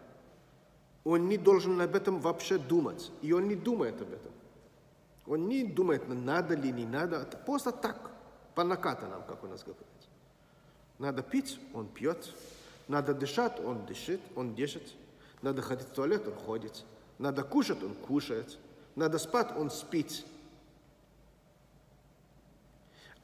он 1.04 1.28
не 1.28 1.36
должен 1.36 1.80
об 1.80 1.94
этом 1.94 2.20
вообще 2.20 2.58
думать, 2.58 3.10
и 3.22 3.32
он 3.32 3.48
не 3.48 3.56
думает 3.56 4.00
об 4.00 4.12
этом. 4.12 4.32
Он 5.26 5.48
не 5.48 5.64
думает, 5.64 6.08
надо 6.08 6.54
ли, 6.54 6.72
не 6.72 6.84
надо, 6.84 7.16
это 7.16 7.36
просто 7.36 7.70
так, 7.72 8.10
по 8.54 8.64
накатанным, 8.64 9.22
как 9.22 9.42
у 9.44 9.46
нас 9.46 9.62
говорит. 9.62 9.86
Надо 10.98 11.22
пить, 11.22 11.58
он 11.74 11.88
пьет, 11.88 12.32
надо 12.88 13.14
дышать, 13.14 13.58
он 13.60 13.86
дышит, 13.86 14.20
он 14.36 14.54
дышит, 14.54 14.94
надо 15.40 15.62
ходить 15.62 15.88
в 15.88 15.92
туалет, 15.92 16.26
он 16.26 16.34
ходит, 16.34 16.84
надо 17.18 17.42
кушать, 17.42 17.82
он 17.82 17.94
кушает, 17.94 18.58
надо 18.94 19.18
спать, 19.18 19.56
он 19.56 19.70
спит. 19.70 20.24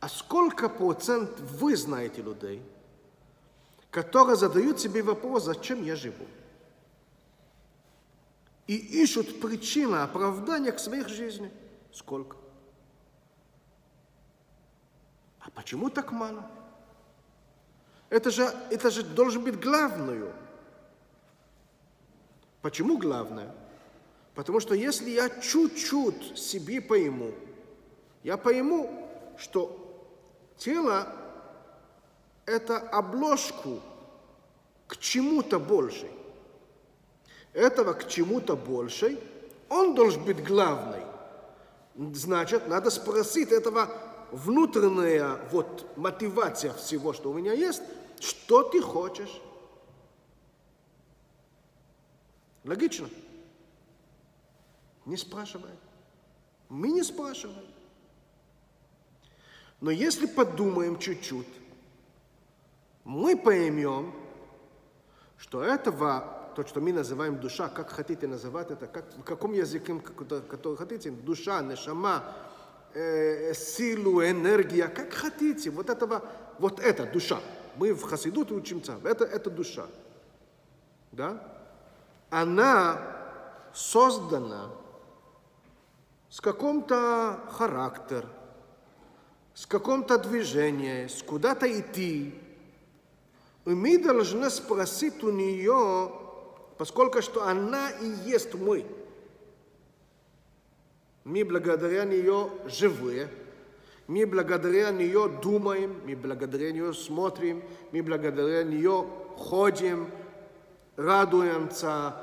А 0.00 0.09
сколько 0.09 0.69
процент 0.69 1.40
вы 1.40 1.76
знаете 1.76 2.23
людей, 2.23 2.62
которые 3.90 4.37
задают 4.37 4.81
себе 4.81 5.02
вопрос, 5.02 5.45
зачем 5.45 5.83
я 5.83 5.97
живу? 5.97 6.26
И 8.67 8.76
ищут 8.76 9.40
причины 9.40 9.97
оправдания 9.97 10.73
к 10.73 10.78
своей 10.78 11.05
жизни. 11.05 11.50
Сколько? 11.93 12.37
А 15.40 15.50
почему 15.50 15.90
так 15.90 16.12
мало? 16.12 16.49
Это 18.11 18.31
же, 18.31 18.45
это 18.71 18.90
же 18.90 19.02
должен 19.02 19.43
быть 19.43 19.59
главную. 19.59 20.33
Почему 22.62 22.99
главное? 22.99 23.55
Потому 24.35 24.61
что 24.61 24.75
если 24.75 25.11
я 25.11 25.28
чуть-чуть 25.28 26.38
себе 26.38 26.81
пойму, 26.81 27.33
я 28.23 28.37
пойму, 28.37 29.09
что 29.38 29.88
Тело– 30.59 31.07
это 32.47 32.79
обложку 32.79 33.81
к 34.87 34.97
чему-то 34.97 35.59
большей. 35.59 36.11
Этого 37.53 37.93
к 37.93 38.09
чему-то 38.09 38.57
большей, 38.57 39.19
он 39.69 39.95
должен 39.95 40.25
быть 40.25 40.45
главный. 40.45 41.03
Значит, 42.15 42.69
надо 42.69 42.91
спросить 42.91 43.53
этого 43.53 43.88
внутренняя 44.31 45.41
вот 45.50 45.97
мотивация 45.97 46.73
всего, 46.75 47.12
что 47.12 47.31
у 47.31 47.35
меня 47.35 47.53
есть, 47.53 47.83
что 48.21 48.62
ты 48.62 48.81
хочешь. 48.81 49.41
Логично? 52.65 53.09
Не 55.07 55.17
спрашивай. 55.17 55.71
Мы 56.69 56.91
не 56.91 57.03
спрашиваем. 57.03 57.65
Но 59.80 59.90
если 59.90 60.26
подумаем 60.26 60.99
чуть-чуть, 60.99 61.47
мы 63.04 63.37
поймем, 63.37 64.12
что 65.37 65.62
этого, 65.62 66.53
то, 66.57 66.66
что 66.66 66.81
мы 66.81 66.92
называем 66.92 67.38
душа, 67.38 67.68
как 67.68 67.90
хотите 67.90 68.26
называть 68.26 68.70
это, 68.70 68.87
как, 68.87 69.05
в 69.16 69.22
каком 69.22 69.53
языке, 69.53 69.98
который 70.00 70.76
хотите, 70.76 71.11
душа, 71.11 71.62
нешама, 71.62 72.24
э, 72.94 73.55
силу, 73.55 74.22
энергия, 74.22 74.88
как 74.88 75.12
хотите, 75.12 75.70
вот 75.70 75.90
этого, 75.90 76.24
вот 76.59 76.81
это 76.81 77.07
душа. 77.07 77.40
Мы 77.76 77.94
в 77.94 78.03
Хасидуте 78.03 78.55
учимся, 78.55 78.98
это, 79.05 79.24
это 79.24 79.50
душа. 79.50 79.87
Да? 81.12 81.40
Она 82.31 83.00
создана 83.72 84.70
с 86.29 86.40
каком-то 86.40 87.40
характером, 87.53 88.29
с 89.59 89.66
каком-то 89.66 90.18
движении, 90.18 91.09
с 91.09 91.21
куда-то 91.21 91.66
идти. 91.66 92.33
И 93.66 93.71
мы 93.71 93.99
должны 93.99 94.51
спросить 94.51 95.25
у 95.25 95.33
нее, 95.33 96.12
поскольку 96.79 97.21
что 97.21 97.42
она 97.44 97.90
и 97.90 98.07
есть 98.31 98.55
мы. 98.55 98.87
Мы 101.25 101.44
благодаря 101.44 102.05
нее 102.05 102.51
живые, 102.66 103.29
мы 104.07 104.27
благодаря 104.27 104.92
нее 104.92 105.29
думаем, 105.42 106.03
мы 106.07 106.14
благодаря 106.14 106.71
нее 106.71 106.94
смотрим, 106.94 107.61
мы 107.90 108.01
благодаря 108.05 108.62
нее 108.62 109.09
ходим, 109.37 110.09
радуемся, 110.94 112.14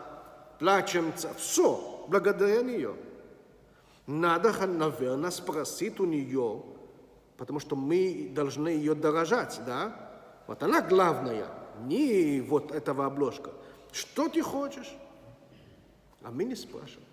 плачемся, 0.58 1.34
все 1.34 2.06
благодаря 2.08 2.62
нее. 2.62 2.95
Надо, 4.08 4.54
наверное, 4.65 5.32
спросить 5.32 6.00
у 6.00 6.06
нее, 6.06 6.63
потому 7.38 7.60
что 7.60 7.76
мы 7.76 8.32
должны 8.34 8.69
ее 8.69 8.95
дорожать, 8.95 9.62
да? 9.65 10.12
Вот 10.48 10.62
она 10.63 10.82
главная, 10.82 11.48
не 11.84 12.41
вот 12.41 12.71
этого 12.71 13.06
обложка. 13.06 13.52
Что 13.91 14.30
ты 14.30 14.41
хочешь? 14.41 14.93
А 16.24 16.32
мы 16.32 16.43
не 16.43 16.56
спрашиваем. 16.56 17.08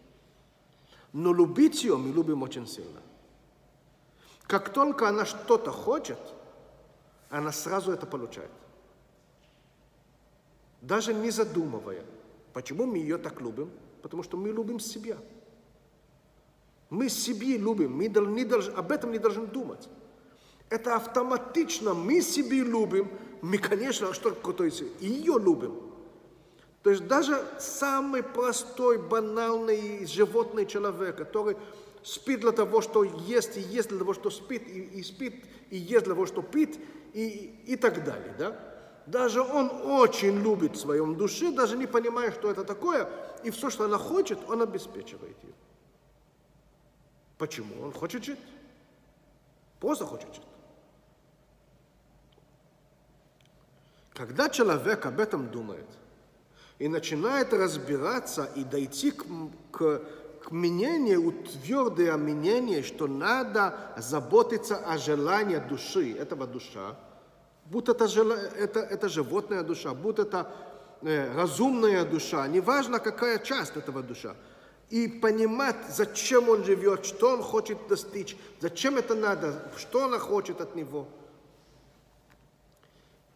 Но 1.13 1.33
любить 1.33 1.85
ее 1.85 1.97
мы 1.97 2.13
любим 2.13 2.43
очень 2.43 2.67
сильно. 2.67 3.01
Как 4.47 4.73
только 4.73 5.09
она 5.09 5.25
что-то 5.25 5.71
хочет, 5.71 6.19
она 7.31 7.53
сразу 7.53 7.93
это 7.93 8.07
получает. 8.07 8.51
Даже 10.81 11.15
не 11.15 11.31
задумывая. 11.31 12.05
Почему 12.53 12.87
мы 12.87 12.99
ее 12.99 13.19
так 13.19 13.41
любим? 13.41 13.71
Потому 14.03 14.23
что 14.23 14.37
мы 14.37 14.49
любим 14.49 14.81
себя. 14.81 15.17
Мы 16.91 17.09
себе 17.09 17.57
любим, 17.57 17.97
мы 17.97 18.09
не 18.09 18.45
должны, 18.45 18.73
об 18.73 18.93
этом 18.93 19.13
не 19.13 19.19
должны 19.19 19.47
думать 19.47 19.89
это 20.73 20.97
автоматично 20.97 21.93
мы 21.93 22.23
себе 22.23 22.61
любим, 22.61 23.11
мы, 23.43 23.59
конечно, 23.59 24.15
что 24.15 24.31
то 24.31 24.65
есть 24.65 24.83
ее 25.01 25.39
любим. 25.39 25.75
То 26.83 26.89
есть 26.89 27.07
даже 27.07 27.45
самый 27.59 28.23
простой, 28.23 28.97
банальный 28.97 30.07
животный 30.07 30.65
человек, 30.65 31.17
который 31.17 31.59
спит 32.03 32.41
для 32.41 32.53
того, 32.53 32.81
что 32.81 33.05
ест, 33.05 33.59
и 33.59 33.61
ест 33.61 33.91
для 33.91 33.99
того, 33.99 34.15
что 34.15 34.31
спит, 34.31 34.67
и, 34.67 34.81
и 34.81 35.03
спит, 35.03 35.45
и 35.69 35.77
ест 35.77 36.07
для 36.07 36.15
того, 36.15 36.25
что 36.25 36.41
пит, 36.41 36.79
и, 37.13 37.55
и 37.67 37.77
так 37.77 38.03
далее. 38.03 38.35
Да? 38.39 38.57
Даже 39.07 39.43
он 39.43 39.71
очень 39.85 40.43
любит 40.43 40.77
в 40.77 40.81
своем 40.81 41.17
душе, 41.17 41.53
даже 41.53 41.77
не 41.77 41.87
понимая, 41.87 42.33
что 42.33 42.51
это 42.51 42.65
такое, 42.65 43.11
и 43.45 43.51
все, 43.51 43.69
что 43.69 43.85
она 43.85 43.99
хочет, 43.99 44.39
он 44.49 44.63
обеспечивает 44.63 45.37
ее. 45.43 45.53
Почему? 47.37 47.85
Он 47.85 47.93
хочет 47.93 48.25
жить. 48.25 48.41
Просто 49.79 50.07
хочет 50.07 50.35
жить. 50.35 50.43
Когда 54.23 54.49
человек 54.49 55.05
об 55.05 55.19
этом 55.19 55.51
думает 55.51 55.89
и 56.79 56.87
начинает 56.87 57.53
разбираться 57.53 58.49
и 58.55 58.63
дойти 58.63 59.11
к, 59.11 59.25
к, 59.73 60.01
к 60.45 60.51
мнению, 60.53 61.33
твердое 61.43 62.17
мнение, 62.17 62.85
что 62.85 63.09
надо 63.09 63.75
заботиться 63.97 64.77
о 64.77 64.97
желании 64.97 65.57
души, 65.57 66.13
этого 66.13 66.47
душа, 66.47 66.97
будь 67.65 67.89
это, 67.89 68.05
это, 68.05 68.79
это 68.79 69.09
животная 69.09 69.65
душа, 69.65 69.93
будь 69.93 70.21
это 70.21 70.49
э, 71.03 71.35
разумная 71.35 72.05
душа, 72.05 72.47
неважно 72.47 73.01
какая 73.01 73.41
часть 73.41 73.77
этого 73.77 74.05
душа, 74.05 74.37
и 74.89 75.09
понимать, 75.09 75.79
зачем 75.89 76.49
он 76.49 76.63
живет, 76.63 77.05
что 77.07 77.31
он 77.31 77.43
хочет 77.43 77.89
достичь, 77.89 78.37
зачем 78.61 78.99
это 78.99 79.17
надо, 79.17 79.69
что 79.77 80.05
она 80.05 80.21
хочет 80.21 80.61
от 80.61 80.77
него– 80.77 81.09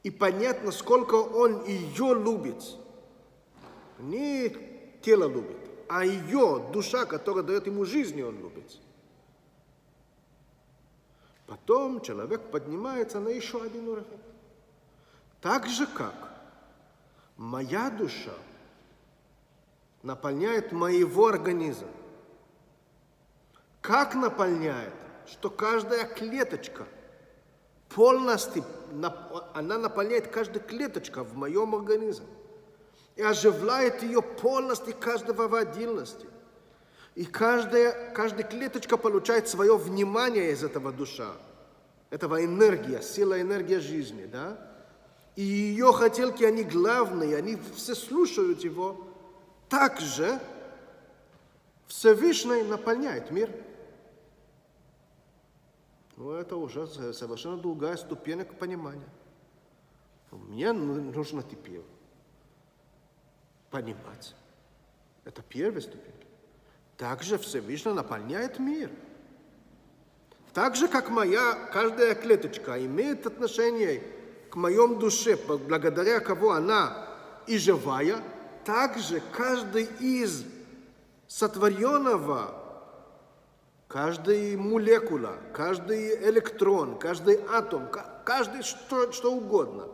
и 0.06 0.10
понятно, 0.10 0.70
сколько 0.70 1.16
он 1.16 1.64
ее 1.64 2.14
любит. 2.14 2.62
Не 3.98 4.50
тело 5.02 5.28
любит, 5.28 5.56
а 5.88 6.04
ее 6.04 6.64
душа, 6.72 7.06
которая 7.06 7.42
дает 7.42 7.66
ему 7.66 7.84
жизнь, 7.84 8.22
он 8.22 8.38
любит. 8.38 8.78
Потом 11.48 12.00
человек 12.02 12.52
поднимается 12.52 13.18
на 13.18 13.30
еще 13.30 13.60
один 13.60 13.88
уровень. 13.88 14.20
Так 15.40 15.66
же, 15.66 15.88
как 15.88 16.14
моя 17.36 17.90
душа 17.90 18.34
наполняет 20.04 20.70
моего 20.70 21.26
организма. 21.26 21.88
Как 23.80 24.14
наполняет? 24.14 24.94
Что 25.26 25.50
каждая 25.50 26.04
клеточка 26.04 26.86
полностью, 27.88 28.64
она 29.54 29.78
наполняет 29.78 30.28
каждую 30.28 30.64
клеточку 30.64 31.20
в 31.22 31.36
моем 31.36 31.74
организме 31.74 32.26
и 33.16 33.22
оживляет 33.22 34.02
ее 34.02 34.22
полностью 34.22 34.94
каждого 34.98 35.48
в 35.48 35.54
отдельности. 35.54 36.26
И 37.14 37.24
каждая, 37.24 38.12
каждая 38.12 38.44
клеточка 38.44 38.98
получает 38.98 39.48
свое 39.48 39.76
внимание 39.76 40.52
из 40.52 40.62
этого 40.62 40.92
душа, 40.92 41.32
этого 42.10 42.44
энергия, 42.44 43.00
сила, 43.00 43.40
энергия 43.40 43.80
жизни, 43.80 44.26
да? 44.26 44.58
И 45.34 45.42
ее 45.42 45.92
хотелки, 45.92 46.44
они 46.44 46.62
главные, 46.62 47.36
они 47.36 47.58
все 47.74 47.94
слушают 47.94 48.64
его. 48.64 49.06
Также 49.68 50.38
Всевышний 51.86 52.62
наполняет 52.62 53.30
мир. 53.30 53.50
Ну, 56.16 56.32
это 56.32 56.56
уже 56.56 56.86
совершенно 56.86 57.58
другая 57.58 57.96
ступень 57.96 58.44
к 58.44 58.54
пониманию. 58.54 59.08
Мне 60.30 60.72
нужно 60.72 61.42
теперь 61.42 61.82
понимать. 63.70 64.34
Это 65.24 65.42
первая 65.42 65.80
ступень. 65.80 66.14
Также 66.96 67.36
Всевышний 67.36 67.92
наполняет 67.92 68.58
мир. 68.58 68.90
Так 70.54 70.74
же, 70.74 70.88
как 70.88 71.10
моя 71.10 71.68
каждая 71.70 72.14
клеточка 72.14 72.82
имеет 72.84 73.26
отношение 73.26 74.02
к 74.50 74.56
моем 74.56 74.98
душе, 74.98 75.36
благодаря 75.36 76.20
кого 76.20 76.52
она 76.52 77.08
и 77.46 77.58
живая, 77.58 78.22
также 78.64 79.20
каждый 79.32 79.84
из 80.00 80.44
сотворенного, 81.26 82.65
каждая 83.88 84.56
молекула, 84.56 85.38
каждый 85.52 86.28
электрон, 86.28 86.98
каждый 86.98 87.40
атом, 87.48 87.88
каждый 88.24 88.62
что, 88.62 89.12
что 89.12 89.32
угодно 89.32 89.88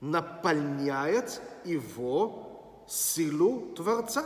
наполняет 0.00 1.40
его 1.64 2.84
силу 2.86 3.74
Творца. 3.74 4.24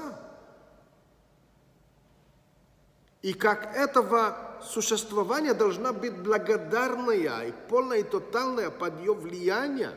И 3.23 3.33
как 3.33 3.77
этого 3.77 4.61
существования 4.63 5.55
должна 5.55 5.93
быть 5.93 6.17
благодарная 6.17 7.49
и 7.49 7.53
полная 7.69 7.99
и 7.99 8.03
тотальная 8.03 8.71
под 8.71 8.99
ее 9.01 9.15
влияние. 9.15 9.93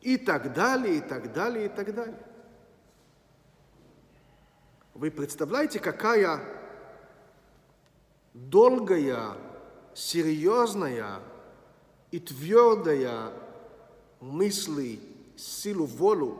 И 0.00 0.18
так 0.18 0.52
далее, 0.52 0.96
и 0.96 1.00
так 1.00 1.32
далее, 1.32 1.66
и 1.66 1.68
так 1.68 1.94
далее. 1.94 2.18
Вы 4.92 5.10
представляете, 5.10 5.80
какая 5.80 6.40
долгая, 8.34 9.36
серьезная 9.94 11.20
и 12.10 12.18
твердая 12.18 13.32
мысли, 14.20 15.00
силу, 15.36 15.86
волю 15.86 16.38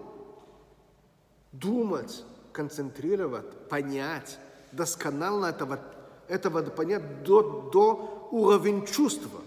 думать, 1.52 2.24
концентрировать, 2.52 3.68
понять, 3.68 4.38
досконально 4.72 5.46
этого, 5.46 5.78
этого 6.28 6.62
понять 6.62 7.22
до, 7.22 7.70
до 7.72 8.28
уровня 8.32 8.84
чувства, 8.86 9.40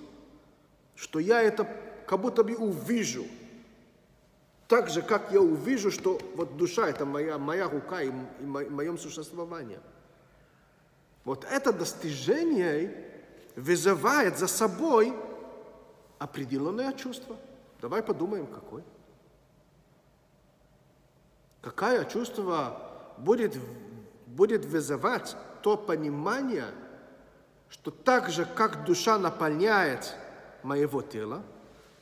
что 0.96 1.20
я 1.20 1.42
это 1.42 1.68
как 2.06 2.22
будто 2.22 2.44
бы 2.44 2.56
увижу. 2.56 3.26
Так 4.68 4.90
же, 4.90 5.02
как 5.02 5.32
я 5.32 5.42
увижу, 5.42 5.92
что 5.92 6.20
вот 6.36 6.58
душа– 6.58 6.90
это 6.90 7.06
моя, 7.06 7.38
моя 7.38 7.70
рука 7.70 8.02
и, 8.02 8.10
и 8.10 8.44
моем 8.44 8.98
существовании. 8.98 9.80
Вот 11.28 11.44
это 11.44 11.74
достижение 11.74 13.06
вызывает 13.58 14.38
за 14.38 14.48
собой 14.48 15.14
определенное 16.20 16.94
чувство. 16.94 17.36
Давай 17.82 18.02
подумаем, 18.02 18.48
какое. 18.48 18.82
Какое 21.62 22.06
чувство 22.06 22.82
будет 23.18 23.58
будет 24.26 24.64
вызывать 24.64 25.36
то 25.64 25.76
понимание, 25.76 26.68
что 27.68 27.92
так 27.92 28.30
же, 28.30 28.46
как 28.46 28.86
душа 28.86 29.20
наполняет 29.20 30.16
моего 30.64 31.02
тела, 31.02 31.44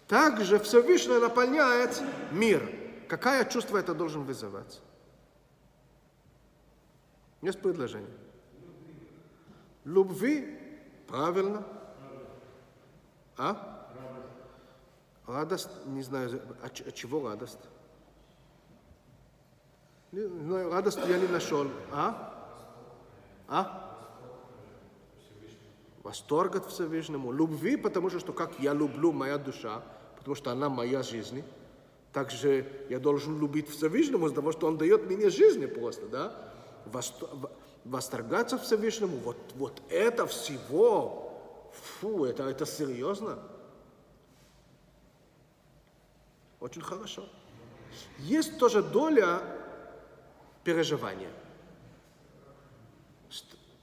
так 0.07 0.39
же 0.41 0.59
Всевышний 0.59 1.17
наполняет 1.17 1.99
мир. 2.29 2.61
Какое 3.09 3.43
чувство 3.45 3.79
это 3.79 3.95
должен 3.95 4.23
вызывать? 4.23 4.83
Есть 7.41 7.59
предложение. 7.59 8.24
Любви, 9.86 10.60
правильно. 11.08 11.63
А? 13.38 13.88
Радость, 15.28 15.69
не 15.86 16.02
знаю, 16.02 16.41
от 16.63 16.93
чего 16.93 17.28
радость? 17.28 17.60
Ну, 20.12 20.71
радость 20.71 21.00
я 21.08 21.17
не 21.17 21.28
нашел. 21.28 21.67
А? 21.91 22.34
А? 23.48 23.82
Восторг 26.04 26.56
от 26.56 26.65
Всевышнему. 26.67 27.32
Любви, 27.32 27.78
потому 27.78 28.10
что 28.10 28.34
как 28.34 28.60
я 28.60 28.74
люблю 28.74 29.12
моя 29.12 29.38
душа, 29.38 29.82
потому 30.17 30.36
что 30.36 30.52
она 30.52 30.69
моя 30.69 31.04
жизнь. 31.04 31.43
Также 32.13 32.65
я 32.89 33.00
должен 33.00 33.39
любить 33.39 33.69
Всевышнему, 33.69 34.30
потому 34.30 34.52
что 34.52 34.67
Он 34.67 34.78
дает 34.78 35.06
мне 35.10 35.30
жизнь 35.30 35.67
просто, 35.67 36.08
да? 36.08 36.54
Восторгаться 37.86 38.58
Всевышнему, 38.58 39.17
вот, 39.17 39.38
вот 39.56 39.82
это 39.89 40.26
всего, 40.26 41.32
фу, 41.71 42.26
это, 42.26 42.43
это 42.43 42.65
серьезно. 42.65 43.39
Очень 46.60 46.82
хорошо. 46.82 47.30
Есть 48.17 48.58
тоже 48.58 48.82
доля 48.82 49.39
переживания. 50.63 51.30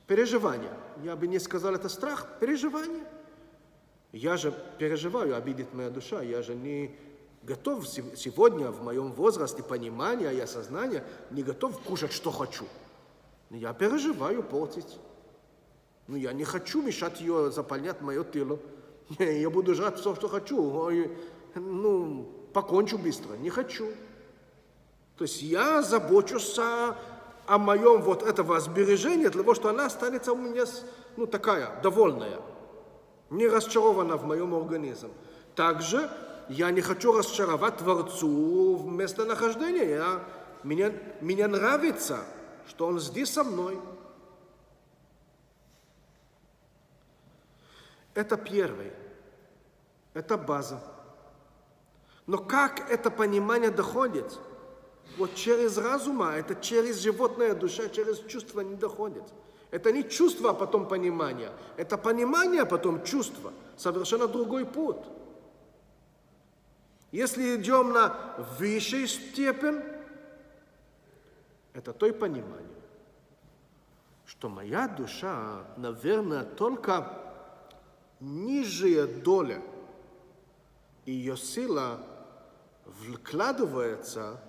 Переживание. 0.08 0.72
Я 1.04 1.14
бы 1.14 1.28
не 1.28 1.38
сказал, 1.38 1.74
это 1.74 1.88
страх, 1.88 2.26
переживание. 2.40 3.06
Я 4.10 4.36
же 4.36 4.52
переживаю, 4.78 5.36
обидит 5.36 5.72
моя 5.72 5.90
душа, 5.90 6.22
я 6.22 6.42
же 6.42 6.54
не 6.54 6.94
готов 7.44 7.86
сегодня 7.88 8.70
в 8.70 8.82
моем 8.82 9.12
возрасте 9.12 9.62
понимания 9.62 10.30
и 10.32 10.40
осознания, 10.40 11.04
не 11.30 11.42
готов 11.42 11.80
кушать, 11.80 12.12
что 12.12 12.30
хочу. 12.30 12.66
Но 13.52 13.58
я 13.58 13.74
переживаю 13.74 14.42
портить. 14.42 14.98
Но 16.06 16.16
я 16.16 16.32
не 16.32 16.42
хочу 16.42 16.80
мешать 16.80 17.20
ее 17.20 17.50
заполнять 17.50 18.00
мое 18.00 18.24
тело. 18.24 18.58
Я 19.18 19.50
буду 19.50 19.74
жрать 19.74 19.98
все, 19.98 20.14
что 20.14 20.26
хочу. 20.26 20.90
Ну, 21.54 22.32
покончу 22.54 22.96
быстро. 22.96 23.34
Не 23.34 23.50
хочу. 23.50 23.88
То 25.18 25.24
есть 25.24 25.42
я 25.42 25.82
забочусь 25.82 26.58
о, 26.58 26.96
моем 27.58 28.00
вот 28.00 28.22
этого 28.22 28.58
сбережения, 28.58 29.28
для 29.28 29.42
того, 29.42 29.54
что 29.54 29.68
она 29.68 29.84
останется 29.84 30.32
у 30.32 30.36
меня 30.36 30.64
ну, 31.18 31.26
такая, 31.26 31.78
довольная, 31.82 32.40
не 33.28 33.46
расчарована 33.46 34.16
в 34.16 34.24
моем 34.24 34.54
организме. 34.54 35.10
Также 35.54 36.08
я 36.48 36.70
не 36.70 36.80
хочу 36.80 37.12
расчаровать 37.12 37.76
Творцу 37.76 38.76
в 38.76 38.90
местонахождении. 38.90 39.90
Я, 39.90 40.24
мне, 40.62 40.94
мне 41.20 41.46
нравится, 41.46 42.24
что 42.68 42.86
Он 42.86 43.00
здесь 43.00 43.32
со 43.32 43.44
мной. 43.44 43.78
Это 48.14 48.36
первый. 48.36 48.92
Это 50.14 50.36
база. 50.36 50.82
Но 52.26 52.38
как 52.38 52.90
это 52.90 53.10
понимание 53.10 53.70
доходит– 53.70 54.38
вот 55.18 55.34
через 55.34 55.76
разума, 55.76 56.32
это 56.32 56.54
через 56.54 57.00
животная 57.00 57.54
душа, 57.54 57.88
через 57.88 58.18
чувства 58.20 58.60
не 58.62 58.74
доходит. 58.74 59.24
Это 59.70 59.92
не 59.92 60.08
чувство, 60.08 60.50
а 60.50 60.54
потом 60.54 60.86
понимание. 60.86 61.50
Это 61.76 61.98
понимание, 61.98 62.62
а 62.62 62.66
потом 62.66 63.04
чувство. 63.04 63.52
Совершенно 63.76 64.26
другой 64.26 64.66
путь. 64.66 64.96
Если 67.10 67.56
идем 67.56 67.92
на 67.92 68.16
высшую 68.58 69.06
степень, 69.06 69.82
это 71.72 71.92
то 71.92 72.06
и 72.06 72.12
понимание, 72.12 72.68
что 74.26 74.48
моя 74.48 74.88
душа, 74.88 75.64
наверное, 75.76 76.44
только 76.44 77.18
нижняя 78.20 79.06
доля, 79.06 79.62
ее 81.06 81.36
сила 81.36 82.00
вкладывается 82.84 84.40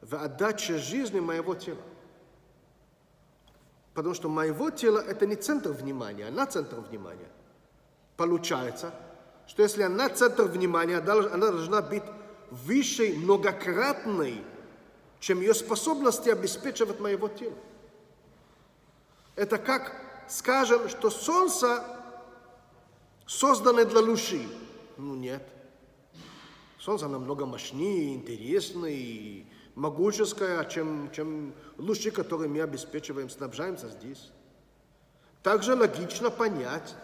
в 0.00 0.14
отдаче 0.14 0.78
жизни 0.78 1.20
моего 1.20 1.54
тела. 1.54 1.82
Потому 3.94 4.14
что 4.14 4.28
моего 4.28 4.70
тела 4.70 4.98
это 4.98 5.26
не 5.26 5.36
центр 5.36 5.70
внимания, 5.70 6.26
она 6.26 6.46
центр 6.46 6.80
внимания. 6.80 7.28
Получается, 8.16 8.92
что 9.46 9.62
если 9.62 9.82
она 9.82 10.08
центр 10.08 10.44
внимания, 10.44 10.98
она 10.98 11.50
должна 11.50 11.82
быть 11.82 12.02
выше, 12.50 13.14
многократной, 13.16 14.42
чем 15.20 15.40
ее 15.40 15.54
способности 15.54 16.28
обеспечивать 16.28 17.00
моего 17.00 17.28
тела. 17.28 17.56
Это 19.34 19.58
как, 19.58 19.94
скажем, 20.28 20.88
что 20.88 21.10
солнце 21.10 21.84
созданы 23.26 23.84
для 23.84 24.02
души. 24.02 24.46
Ну 24.96 25.14
нет. 25.14 25.42
Солнце 26.78 27.08
намного 27.08 27.46
мощнее, 27.46 28.14
интереснее 28.14 28.96
и 28.96 29.46
могущеское, 29.74 30.64
чем, 30.64 31.10
чем 31.12 31.54
лучи, 31.76 32.10
которые 32.10 32.48
мы 32.48 32.62
обеспечиваем, 32.62 33.28
снабжаемся 33.28 33.88
здесь. 33.88 34.30
Также 35.42 35.74
логично 35.74 36.30
понять, 36.30 36.94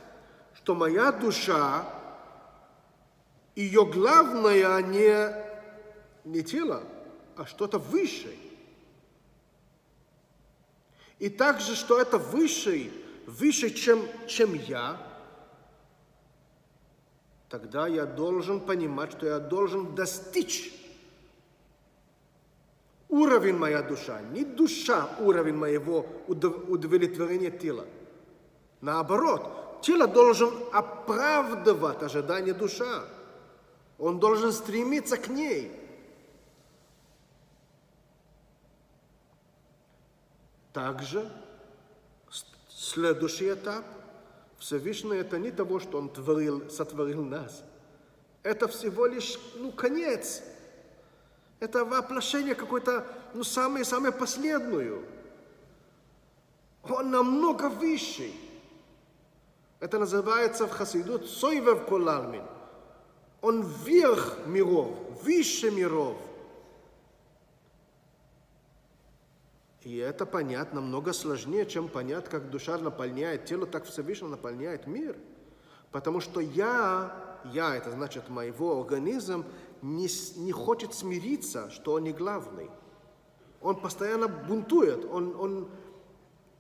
что 0.55 0.75
моя 0.75 1.13
душа, 1.13 1.87
ее 3.55 3.85
главное 3.85 4.83
не, 4.83 6.29
не 6.29 6.43
тело, 6.43 6.83
а 7.43 7.47
что-то 7.47 7.81
высшее. 7.81 8.37
И 11.19 11.29
также, 11.29 11.75
что 11.75 12.01
это 12.01 12.17
выше, 12.17 12.93
выше, 13.27 13.71
чем, 13.71 14.01
чем 14.29 14.55
я, 14.55 14.97
тогда 17.49 17.89
я 17.89 18.07
должен 18.07 18.61
понимать, 18.61 19.11
что 19.11 19.27
я 19.27 19.41
должен 19.41 19.97
достичь 19.97 20.73
уровень 23.09 23.57
моя 23.57 23.83
душа, 23.83 24.21
не 24.21 24.45
душа 24.45 25.11
уровень 25.19 25.57
моего 25.57 26.07
удовлетворения 26.29 27.51
тела. 27.51 27.87
Наоборот, 28.81 29.81
тело 29.83 30.07
должен 30.07 30.55
оправдывать 30.73 32.05
ожидания 32.05 32.55
душа. 32.55 33.05
Он 33.99 34.21
должен 34.21 34.53
стремиться 34.53 35.17
к 35.17 35.27
ней. 35.29 35.82
Также 40.73 41.31
следующий 42.69 43.53
этап 43.53 43.85
Всевышний 44.59 45.17
это 45.17 45.39
не 45.39 45.51
того, 45.51 45.81
что 45.81 45.99
Он 45.99 46.09
творил, 46.09 46.71
сотворил 46.71 47.25
нас. 47.25 47.63
Это 48.43 48.69
всего 48.69 49.07
лишь, 49.07 49.39
ну, 49.57 49.73
конец. 49.73 50.43
Это 51.61 51.85
воплощение 51.85 52.55
какое-то, 52.55 53.07
ну, 53.35 53.45
самое-самое 53.45 54.13
последнюю. 54.13 55.05
Он 56.85 57.11
намного 57.11 57.69
выше. 57.69 58.33
Это 59.79 59.99
называется 59.99 60.67
в 60.67 60.71
Хасидут 60.71 61.29
Сойвев 61.29 61.87
Колалмин. 61.87 62.45
Он 63.41 63.63
верх 63.85 64.39
миров, 64.47 64.97
выше 65.23 65.71
миров– 65.71 66.17
И 69.85 69.97
это 69.97 70.27
понять 70.27 70.73
намного 70.73 71.13
сложнее, 71.13 71.67
чем 71.67 71.89
понять, 71.89 72.29
как 72.29 72.51
душа 72.51 72.79
наполняет 72.79 73.47
тело, 73.47 73.67
так 73.67 73.85
Всевышний 73.85 74.29
наполняет 74.29 74.87
мир. 74.87 75.17
Потому 75.91 76.21
что 76.21 76.41
я, 76.41 77.41
я, 77.53 77.77
это 77.77 77.91
значит 77.91 78.29
моего 78.29 78.81
организм, 78.81 79.45
не, 79.83 80.09
не 80.37 80.53
хочет 80.53 80.95
смириться, 80.95 81.69
что 81.71 81.95
он 81.95 82.05
не 82.05 82.13
главный. 82.13 82.71
Он 83.61 83.81
постоянно 83.81 84.29
бунтует. 84.29 85.05
Он, 85.05 85.35
он... 85.37 85.71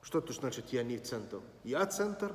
Что 0.03 0.19
это 0.19 0.33
значит 0.33 0.73
я 0.73 0.83
не 0.83 0.99
центр? 0.99 1.41
Я 1.63 1.87
центр? 1.87 2.33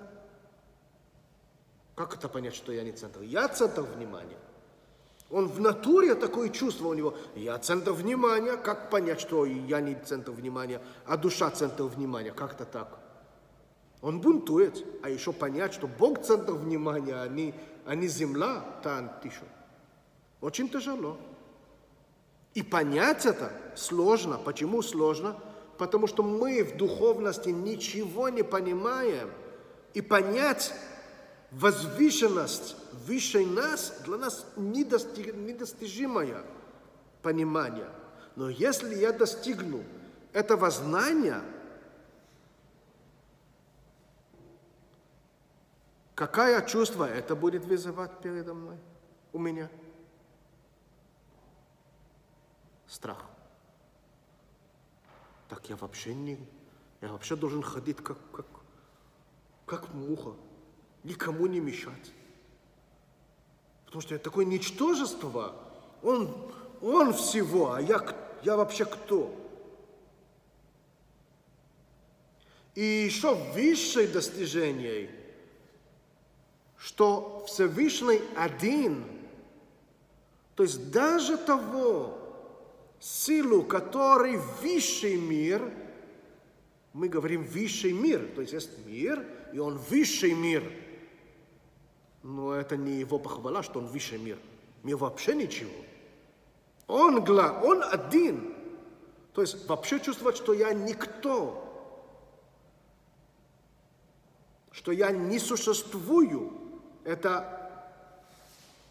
Как 1.96 2.16
это 2.16 2.30
понять, 2.30 2.56
что 2.56 2.72
я 2.72 2.84
не 2.84 2.94
центр? 2.94 3.22
Я 3.22 3.50
центр 3.50 3.82
внимания. 3.82 4.38
Он 5.30 5.48
в 5.48 5.60
натуре 5.60 6.16
такое 6.16 6.50
чувство 6.50 6.88
у 6.88 6.94
него. 6.94 7.14
Я 7.36 7.58
центр 7.58 7.92
внимания. 7.92 8.56
Как 8.56 8.90
понять, 8.90 9.20
что 9.20 9.46
я 9.46 9.82
не 9.82 9.96
центр 9.96 10.32
внимания, 10.32 10.82
а 11.06 11.18
душа 11.18 11.50
центр 11.52 11.84
внимания? 11.84 12.32
Как-то 12.32 12.66
так. 12.66 13.00
Он 14.02 14.22
бунтует. 14.22 14.86
А 15.04 15.10
еще 15.10 15.34
понять, 15.34 15.74
что 15.74 15.88
Бог 15.88 16.22
центр 16.22 16.54
внимания, 16.54 17.16
а 17.16 17.28
не, 17.28 17.54
а 17.86 17.96
не 17.96 18.08
земля, 18.08 18.64
там 18.84 19.12
тишу. 19.22 19.44
Очень 20.40 20.70
тяжело. 20.70 21.18
И 22.54 22.64
понять 22.64 23.26
это 23.26 23.52
сложно. 23.76 24.38
Почему 24.38 24.82
сложно? 24.82 25.36
Потому 25.78 26.08
что 26.08 26.24
мы 26.24 26.64
в 26.64 26.78
духовности 26.78 27.50
ничего 27.50 28.30
не 28.30 28.44
понимаем. 28.44 29.30
И 29.94 30.02
понять 30.02 30.74
возвышенность 31.52 32.76
выше 33.06 33.46
нас 33.46 33.94
для 34.06 34.18
нас 34.18 34.46
недостиг, 34.56 35.34
недостижимое 35.34 36.44
понимание. 37.22 37.90
Но 38.36 38.50
если 38.50 38.96
я 38.96 39.14
достигну 39.14 39.84
этого 40.34 40.70
знания, 40.70 41.42
какое 46.16 46.62
чувство 46.62 47.06
это 47.06 47.36
будет 47.36 47.64
вызывать 47.66 48.20
передо 48.22 48.54
мной, 48.54 48.78
у 49.34 49.40
меня? 49.40 49.70
Страх. 52.88 53.24
Так 55.50 55.70
я 55.70 55.76
вообще 55.78 56.14
не, 56.14 56.38
я 57.02 57.10
вообще 57.10 57.36
должен 57.36 57.62
ходить 57.62 57.98
как, 57.98 58.18
как, 58.32 58.46
как 59.66 59.94
муха 59.94 60.34
никому 61.04 61.48
не 61.48 61.60
мешать. 61.60 62.12
Потому 63.86 64.02
что 64.02 64.14
я 64.16 64.20
такое 64.20 64.46
ничтожество, 64.46 65.56
он, 66.04 66.30
он 66.82 67.14
всего, 67.14 67.72
а 67.72 67.82
я, 67.82 68.06
я 68.44 68.58
вообще 68.58 68.86
кто? 68.86 69.34
И 72.76 72.84
еще 72.84 73.34
высшее 73.54 74.08
достижение, 74.08 75.10
что 76.78 77.46
Всевышний 77.48 78.22
один, 78.36 79.04
то 80.56 80.64
есть 80.64 80.92
даже 80.92 81.38
того 81.38 82.20
силу, 83.00 83.64
который 83.64 84.38
высший 84.62 85.16
мир, 85.16 85.74
мы 86.94 87.08
говорим 87.08 87.44
высший 87.44 87.94
мир, 87.94 88.28
то 88.36 88.42
есть 88.42 88.54
есть 88.54 88.86
мир, 88.86 89.26
и 89.54 89.60
он 89.60 89.78
высший 89.78 90.34
мир– 90.34 90.70
но 92.24 92.54
это 92.54 92.78
не 92.78 92.94
его 92.94 93.20
похвала, 93.20 93.64
что 93.64 93.80
он 93.80 93.88
выше 93.88 94.18
мир. 94.18 94.38
Мир 94.84 94.98
вообще 94.98 95.36
ничего. 95.36 95.72
Он 96.88 97.24
гла, 97.24 97.62
он 97.64 97.84
один. 97.84 98.56
То 99.34 99.42
есть 99.42 99.68
вообще 99.68 100.00
чувствовать, 100.00 100.38
что 100.38 100.54
я 100.54 100.74
никто. 100.74 101.64
Что 104.72 104.92
я 104.92 105.12
не 105.12 105.40
существую. 105.40 106.54
Это, 107.04 107.94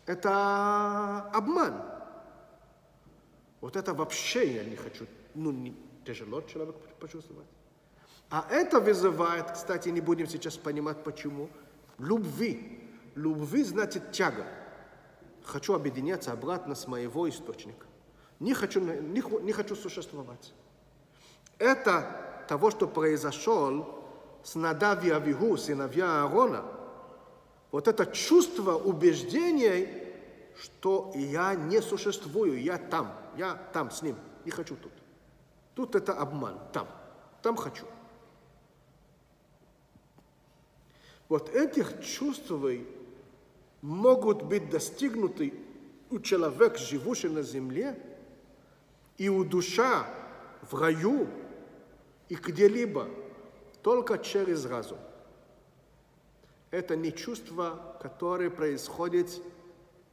это 0.07 1.23
обман. 1.33 1.83
Вот 3.61 3.77
это 3.77 3.95
вообще 3.95 4.55
я 4.55 4.65
не 4.65 4.77
хочу. 4.77 5.07
Ну, 5.35 5.51
не, 5.51 5.75
тяжело 6.05 6.43
человек 6.43 6.77
почувствовать. 7.01 7.47
А 8.31 8.47
это 8.51 8.81
вызывает, 8.81 9.51
кстати, 9.53 9.89
не 9.89 10.01
будем 10.01 10.27
сейчас 10.27 10.57
понимать 10.57 11.03
почему, 11.05 11.49
любви. 11.99 12.76
Любви 13.17 13.65
значит 13.65 14.13
тяга. 14.13 14.47
Хочу 15.43 15.75
объединяться 15.75 16.33
обратно 16.33 16.75
с 16.75 16.87
моего 16.87 17.29
источника. 17.29 17.87
Не 18.41 18.53
хочу, 18.53 18.81
не, 18.81 19.23
не 19.43 19.53
хочу 19.53 19.75
существовать. 19.75 20.53
Это 21.59 22.45
того, 22.47 22.71
что 22.71 22.87
произошло 22.87 24.05
с 24.45 24.55
Надав 24.55 25.03
и 25.03 25.11
Авигу, 25.11 25.57
сыновья 25.57 26.25
Аарона. 26.25 26.63
Вот 27.73 27.89
это 27.89 28.05
чувство 28.05 28.73
убеждения, 28.73 29.89
что 30.61 31.11
я 31.15 31.55
не 31.55 31.81
существую, 31.81 32.63
я 32.63 32.77
там, 32.77 33.13
я 33.39 33.55
там 33.73 33.91
с 33.91 34.03
ним, 34.03 34.17
не 34.45 34.51
хочу 34.51 34.77
тут. 34.77 34.93
Тут 35.75 35.95
это 35.95 36.13
обман, 36.13 36.59
там, 36.73 36.87
там 37.41 37.57
хочу. 37.57 37.87
Вот 41.29 41.49
этих 41.49 42.05
чувств 42.05 42.51
могут 43.87 44.43
быть 44.43 44.69
достигнуты 44.69 45.55
у 46.11 46.19
человека, 46.19 46.77
живущего 46.77 47.35
на 47.35 47.43
земле, 47.43 47.97
и 49.17 49.29
у 49.29 49.45
душа 49.45 50.09
в 50.63 50.75
раю, 50.75 51.29
и 52.29 52.35
где-либо, 52.35 53.09
только 53.83 54.19
через 54.19 54.67
разум. 54.67 54.99
Это 56.73 56.97
не 56.97 57.13
чувство, 57.13 57.97
которое 58.03 58.51
происходит 58.51 59.41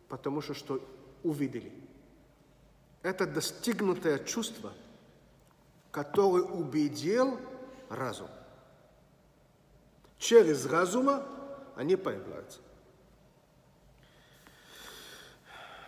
потому 0.08 0.42
что, 0.42 0.54
что 0.54 0.80
увидели. 1.24 1.74
Это 3.02 3.26
достигнутое 3.26 4.20
чувство, 4.20 4.72
которое 5.90 6.44
убедил 6.44 7.40
разум. 7.90 8.30
Через 10.20 10.68
разума 10.68 11.26
они 11.76 11.96
появляются. 11.96 12.60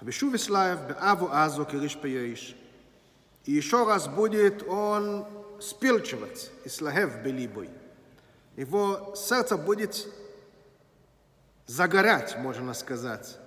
ושוב 0.03 0.35
יסלייב 0.35 0.79
באבו 0.89 1.33
азу 1.33 1.65
кириш 1.65 1.97
пееш. 1.97 2.57
И 3.47 3.53
еще 3.53 3.87
раз 3.87 4.07
будет 4.07 4.63
он 4.69 5.25
спилчивать, 5.61 6.51
ислахев 6.65 7.23
белибой. 7.23 7.71
Его 8.57 9.15
сердце 9.17 9.57
будет 9.57 10.07
загорать, 11.67 12.37
можно 12.39 12.75
сказать. 12.75 13.39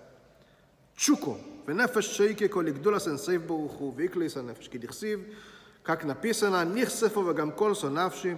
Чуку. 0.96 1.38
ונפש 1.68 2.18
שייקה 2.18 2.48
כל 2.48 2.64
לגדולס 2.68 3.08
אינסייף 3.08 3.42
ברוך 3.42 3.72
הוא, 3.72 3.94
ואיקליס 3.96 4.38
הנפש, 4.38 4.68
כי 4.68 4.78
דכסיב, 4.78 5.20
как 5.84 6.06
написано, 6.06 6.64
נחשפו 6.64 7.20
וגם 7.20 7.52
כל 7.52 7.76
сонавши. 7.76 8.36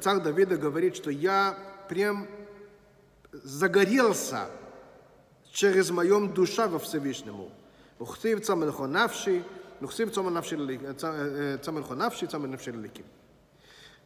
Царь 0.00 0.20
Давида 0.20 0.56
говорит, 0.56 0.94
что 0.94 1.10
я 1.10 1.58
прям 1.88 2.28
загорелся 3.32 4.48
через 5.51 5.91
моем 5.91 6.33
душа 6.33 6.67
во 6.67 6.79
Всевышнему. 6.79 7.51
Ухтив 7.99 8.45
цамельхонавши, 8.45 9.43
ухтив 9.81 10.13
цамельхонавши, 10.13 10.55
э, 10.55 10.95
э, 11.01 11.55
э, 11.55 11.57
цамельхонавши 11.57 12.25
ликим. 12.71 13.05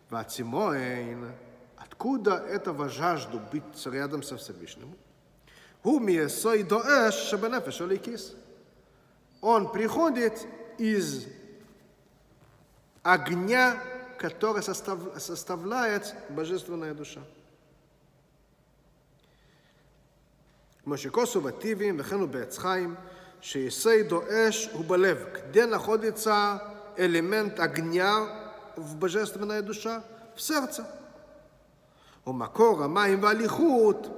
Вацимоэйн, 0.09 1.31
откуда 1.77 2.35
этого 2.35 2.89
жажду 2.89 3.41
быть 3.51 3.85
рядом 3.85 4.23
со 4.23 4.37
Всевышним? 4.37 4.95
Гумиесой 5.83 6.63
доэш 6.63 7.13
шабенефеш 7.13 7.81
оликис. 7.81 8.35
Он 9.41 9.71
приходит 9.71 10.47
из 10.77 11.27
огня, 13.01 13.77
который 14.17 14.63
состав, 14.63 14.99
составляет 15.17 16.15
божественная 16.29 16.93
душа. 16.93 17.19
כמו 20.84 20.96
שכוסו 20.96 21.44
וטיבים 21.44 21.96
וכן 21.98 22.20
הוא 22.20 22.28
בעץ 22.28 22.58
חיים, 22.58 22.94
שיסיידו 23.40 24.22
אש 24.28 24.68
הוא 24.72 24.84
בלב. 24.84 25.24
כדי 25.34 25.66
находится 25.66 26.58
элемент 26.96 27.60
огня 27.60 28.26
в 28.76 28.96
божественная 28.96 29.62
душа 29.62 30.00
в 30.36 30.40
сердце. 30.40 30.82
ומקור 32.26 32.84
המים 32.84 33.22
והליכות, 33.22 34.08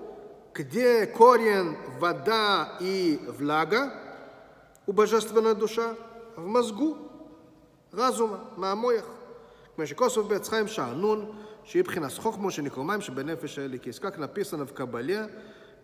где 0.54 1.06
корень, 1.06 1.76
вода 1.98 2.76
и 2.80 3.20
влага, 3.38 3.92
у 4.86 4.92
божественная 4.92 5.54
душа 5.54 5.94
в 6.36 6.46
мозгу, 6.46 6.96
разума, 7.92 8.38
מהמויח. 8.56 9.04
כמו 9.76 9.86
שכוסוף 9.86 10.26
בעץ 10.26 10.48
חיים 10.48 10.68
שענון, 10.68 11.32
שהיא 11.64 11.84
בחינת 11.84 12.12
חוכמו 12.12 12.50
שנקרא 12.50 12.82
מים 12.82 13.00
שבנפש 13.00 13.58
האליקי. 13.58 13.90
как 13.92 14.18
написано 14.18 14.66
в 14.66 14.74
Кабале, 14.74 15.28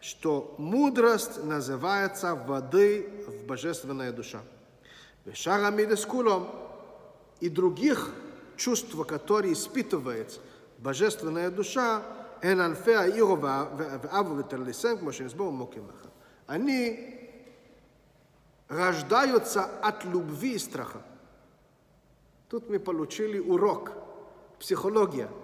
что 0.02 0.56
мудрость 0.58 1.44
называется 1.44 2.36
воды 2.36 3.08
в 3.28 3.46
божественная 3.46 4.12
душа. 4.12 4.42
Бешарамидескулом 5.26 6.50
и 7.40 7.50
других 7.50 8.10
чувств, 8.58 8.96
которые 9.06 9.54
испытывает 9.54 10.40
божественная 10.80 11.52
душа, 11.52 12.02
они 16.48 17.20
рождаются 18.68 19.66
от 19.82 20.04
любви 20.06 20.54
и 20.56 20.60
страха. 20.60 21.04
Тут 22.50 22.68
мы 22.70 22.80
получили 22.80 23.38
урок. 23.38 23.92
Психология– 24.60 25.30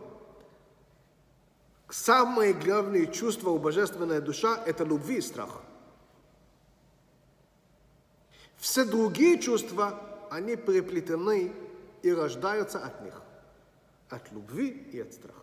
Самое 1.90 2.54
главное 2.54 3.06
чувство 3.06 3.52
у 3.52 3.60
божественной 3.60 4.22
душа– 4.22 4.62
это 4.66 4.84
любви 4.84 5.18
и 5.18 5.22
страх. 5.22 5.62
Все 8.58 8.84
другие 8.84 9.40
чувства, 9.40 10.02
они 10.30 10.56
переплетены 10.56 11.54
и 12.02 12.12
рождаются 12.12 12.80
от 12.80 13.02
них. 13.02 13.22
От 14.10 14.32
любви 14.32 14.68
и 14.92 15.00
от 15.00 15.14
страха. 15.14 15.42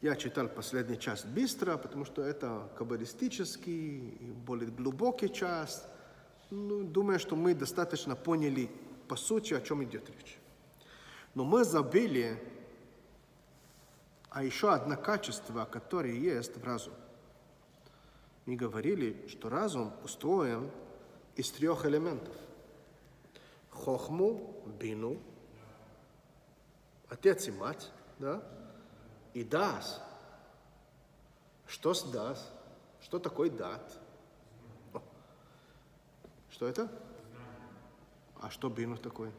Я 0.00 0.16
читал 0.16 0.48
последний 0.48 0.98
час 0.98 1.24
быстро, 1.24 1.76
потому 1.76 2.04
что 2.04 2.22
это 2.22 2.68
каббалистический, 2.76 4.18
более 4.44 4.70
глубокий 4.70 5.32
час. 5.32 5.86
Ну, 6.50 6.82
думаю, 6.82 7.20
что 7.20 7.36
мы 7.36 7.54
достаточно 7.54 8.16
поняли 8.16 8.68
по 9.06 9.16
сути, 9.16 9.54
о 9.54 9.60
чем 9.60 9.84
идет 9.84 10.08
речь. 10.08 10.38
Но 11.34 11.44
мы 11.44 11.64
забыли 11.64 12.40
а 14.34 14.42
еще 14.42 14.72
одно 14.72 14.96
качество, 14.96 15.66
которое 15.66 16.14
есть 16.14 16.56
в 16.56 16.64
разум. 16.64 16.94
Мы 18.46 18.56
говорили, 18.56 19.26
что 19.28 19.50
разум 19.50 19.92
устроен 20.02 20.70
из 21.36 21.50
трех 21.50 21.84
элементов. 21.84 22.34
Хохму, 23.70 24.62
бину, 24.80 25.18
отец 27.10 27.46
и 27.46 27.50
мать, 27.50 27.90
да? 28.18 28.42
и 29.34 29.44
дас. 29.44 30.00
Что 31.66 31.92
с 31.92 32.02
дас? 32.04 32.50
Что 33.02 33.18
такое 33.18 33.50
дат? 33.50 34.00
Что 36.50 36.66
это? 36.66 36.90
А 38.40 38.48
что 38.48 38.70
бину 38.70 38.96
такое? 38.96 39.30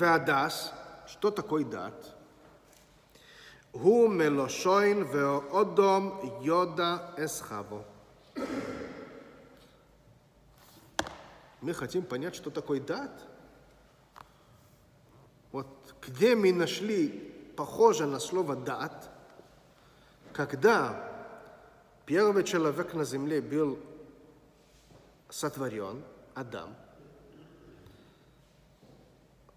והדס, 0.00 0.72
что 1.06 1.30
такое 1.30 1.64
дат? 1.64 2.16
הוא 3.80 4.10
מלושוין 4.10 5.04
ואודום 5.12 6.20
יודה 6.40 6.98
эсхаво. 7.16 7.84
Мы 11.62 11.74
хотим 11.74 12.02
понять, 12.02 12.34
что 12.34 12.50
такое 12.50 12.80
дат. 12.80 13.10
Вот 15.52 15.94
где 16.02 16.36
мы 16.36 16.52
нашли 16.52 17.08
похоже 17.56 18.06
на 18.06 18.20
слово 18.20 18.56
дат, 18.56 19.10
когда 20.32 21.12
первый 22.04 22.44
человек 22.44 22.94
на 22.94 23.04
земле 23.04 23.40
был 23.40 23.78
сотворен, 25.28 26.04
Адам, 26.34 26.76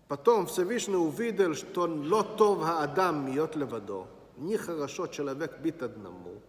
Потом 0.08 0.46
Всевышний 0.46 0.96
увидел, 0.96 1.54
что 1.54 1.82
лотов 1.86 2.62
Адам 2.62 3.30
мьет 3.30 3.56
левадо. 3.56 4.06
Нехорошо 4.36 5.06
человек 5.06 5.58
бит 5.60 5.82
одному. 5.82 6.40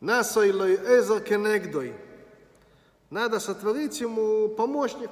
Насой 0.00 0.52
лой 0.52 0.76
эзер 0.76 1.20
кенегдой. 1.20 1.94
Надо 3.10 3.40
сотворить 3.40 4.00
ему 4.00 4.48
помощник. 4.48 5.10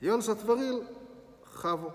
И 0.00 0.08
он 0.08 0.22
сотворил 0.22 0.84
Хаву. 1.54 1.92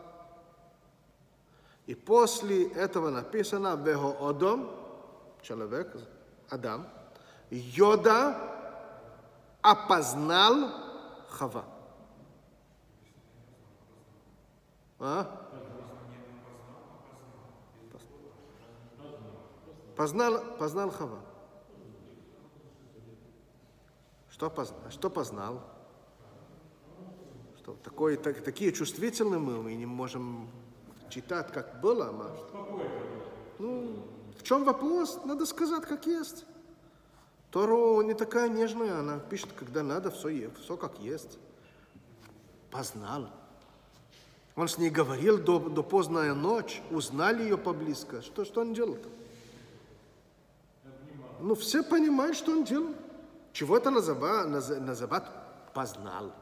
И 1.86 1.94
после 1.94 2.68
этого 2.70 3.10
написано 3.10 3.76
«Вехо 3.76 4.30
Одом»– 4.30 4.72
человек, 5.44 5.96
Адам, 6.50 6.88
«Йода 7.52 8.36
опознал 9.62 10.72
Хава». 11.30 11.75
А? 15.00 15.42
Познал, 19.96 20.42
познал 20.58 20.92
Хава. 20.92 21.20
Что 24.30 24.50
познал? 24.50 24.92
Что 24.92 25.10
познал? 25.10 25.62
Что 27.58 27.74
такое, 27.84 28.18
так, 28.18 28.44
такие 28.44 28.74
чувствительные 28.74 29.40
мы, 29.40 29.62
мы 29.62 29.74
не 29.76 29.86
можем 29.86 30.50
читать, 31.10 31.52
как 31.54 31.80
было. 31.80 32.12
Может. 32.12 32.46
Ну, 33.60 34.06
в 34.38 34.44
чем 34.44 34.66
вопрос? 34.66 35.22
Надо 35.24 35.46
сказать, 35.46 35.84
как 35.86 36.06
есть. 36.06 36.46
Тору 37.52 38.02
не 38.02 38.14
такая 38.14 38.50
нежная, 38.50 39.00
она 39.00 39.18
пишет, 39.18 39.54
когда 39.54 39.82
надо, 39.82 40.12
все, 40.12 40.52
все 40.62 40.76
как 40.76 41.00
есть. 41.00 41.40
Познал. 42.70 43.30
Он 44.56 44.68
с 44.70 44.78
ней 44.78 44.90
говорил 44.90 45.38
до, 45.38 45.60
до 45.60 45.84
поздная 45.84 46.34
ночь, 46.34 46.82
узнали 46.90 47.44
ее 47.44 47.58
поблизко. 47.58 48.22
Что, 48.22 48.46
что 48.46 48.62
он 48.62 48.74
делал-то? 48.74 49.10
Ну, 51.42 51.56
все 51.56 51.84
понимают, 51.84 52.38
что 52.38 52.54
он 52.54 52.64
делал. 52.64 52.96
Чего 53.52 53.78
это 53.78 53.90
называют, 53.90 54.50
называют 54.80 55.26
познал. 55.74 56.34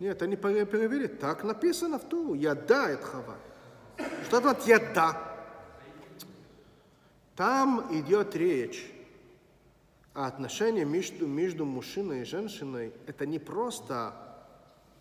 Нет, 0.00 0.22
они 0.22 0.34
перевели. 0.36 1.06
Так 1.06 1.44
написано 1.44 1.98
в 1.98 2.04
Туру. 2.08 2.34
Яда 2.34 2.88
это 2.88 3.06
хава. 3.06 3.36
Что 4.24 4.40
значит 4.40 4.66
яда? 4.66 5.16
Там 7.36 7.86
идет 7.92 8.34
речь 8.34 8.92
а 10.14 10.26
отношения 10.26 10.84
между, 10.84 11.26
между 11.26 11.64
мужчиной 11.64 12.22
и 12.22 12.24
женщиной– 12.24 12.92
это 13.06 13.26
не 13.26 13.38
просто 13.38 14.14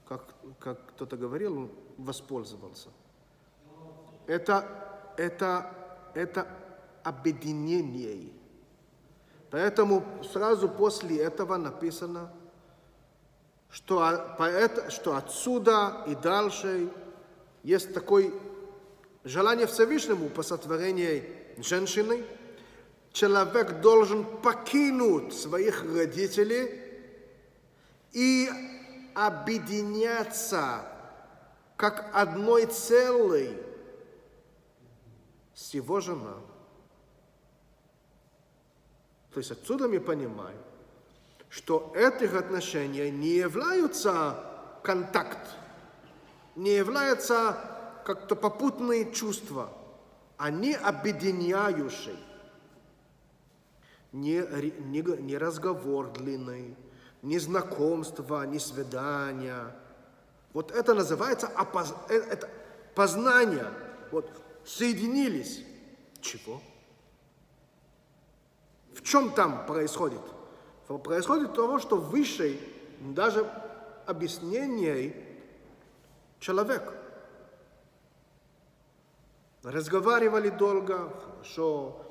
как, 0.08 0.34
как 0.60 0.86
кто-то 0.88 1.18
говорил, 1.18 1.72
воспользовался. 1.98 2.90
Это, 4.28 5.14
это, 5.18 5.76
это 6.14 6.48
объединение. 7.04 8.32
Поэтому 9.52 10.04
сразу 10.32 10.70
после 10.70 11.18
этого 11.18 11.58
написано, 11.58 12.32
что, 13.72 14.36
что 14.90 15.16
отсюда 15.16 16.04
и 16.08 16.16
дальше 16.16 16.92
есть 17.64 17.94
такое 17.94 18.32
желание 19.24 19.68
Всевышнему 19.68 20.30
по 20.30 20.44
сотворению 20.44 21.24
женщины. 21.58 22.24
Человек 23.12 23.82
должен 23.82 24.24
покинуть 24.24 25.34
своих 25.34 25.84
родителей 25.84 26.82
и 28.12 28.50
объединяться 29.16 30.86
как 31.76 32.10
одной 32.14 32.66
целой 32.66 33.58
с 35.54 35.74
его 35.74 36.00
женой. 36.00 36.42
То 39.34 39.40
есть 39.40 39.52
отсюда 39.52 39.88
мы 39.88 40.00
понимаем, 40.00 40.60
что 41.50 41.92
этих 41.96 42.36
отношений 42.36 43.10
не 43.12 43.30
являются 43.30 44.44
контакт, 44.84 45.50
не 46.56 46.76
являются 46.76 47.58
как-то 48.06 48.36
попутные 48.36 49.12
чувства, 49.12 49.72
они 50.38 50.74
объединяющие. 50.74 52.16
Не, 54.12 54.42
не, 54.86 55.02
не 55.02 55.38
разговор 55.38 56.12
длинный, 56.12 56.76
не 57.22 57.38
знакомство, 57.38 58.46
не 58.46 58.60
свидание. 58.60 59.76
Вот 60.54 60.72
это 60.72 60.94
называется 60.96 61.48
опоз... 61.48 61.94
Э, 62.10 62.16
это 62.16 62.50
познание. 62.96 63.68
Вот 64.12 64.30
соединились. 64.66 65.64
Чего? 66.22 66.62
В 68.94 69.04
чем 69.04 69.32
там 69.32 69.66
происходит? 69.66 70.22
Происходит 71.04 71.54
того, 71.54 71.78
что 71.80 71.98
выше 71.98 72.60
даже 73.00 73.48
объяснение 74.08 75.16
человек. 76.40 76.94
Разговаривали 79.62 80.50
долго, 80.50 81.10
хорошо, 81.10 82.09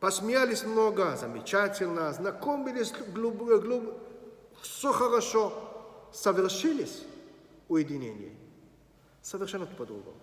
посмеялись 0.00 0.64
много, 0.64 1.16
замечательно, 1.16 2.12
знакомились 2.12 2.92
глубоко, 3.14 3.58
глубоко, 3.58 3.98
все 4.62 4.92
хорошо, 4.92 5.52
совершились 6.12 7.04
уединение. 7.68 8.34
Совершенно 9.22 9.66
по-другому. 9.66 10.16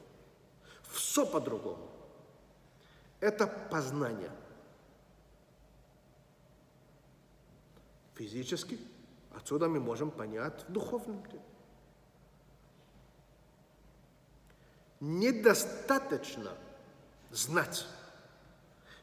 Все 0.91 1.25
по-другому. 1.25 1.89
Это 3.19 3.47
познание– 3.47 4.31
физически, 8.17 8.79
отсюда 9.35 9.69
мы 9.69 9.79
можем 9.79 10.11
понять 10.11 10.65
в 10.67 10.71
духовном. 10.71 11.23
Недостаточно 14.99 16.51
знать, 17.29 17.85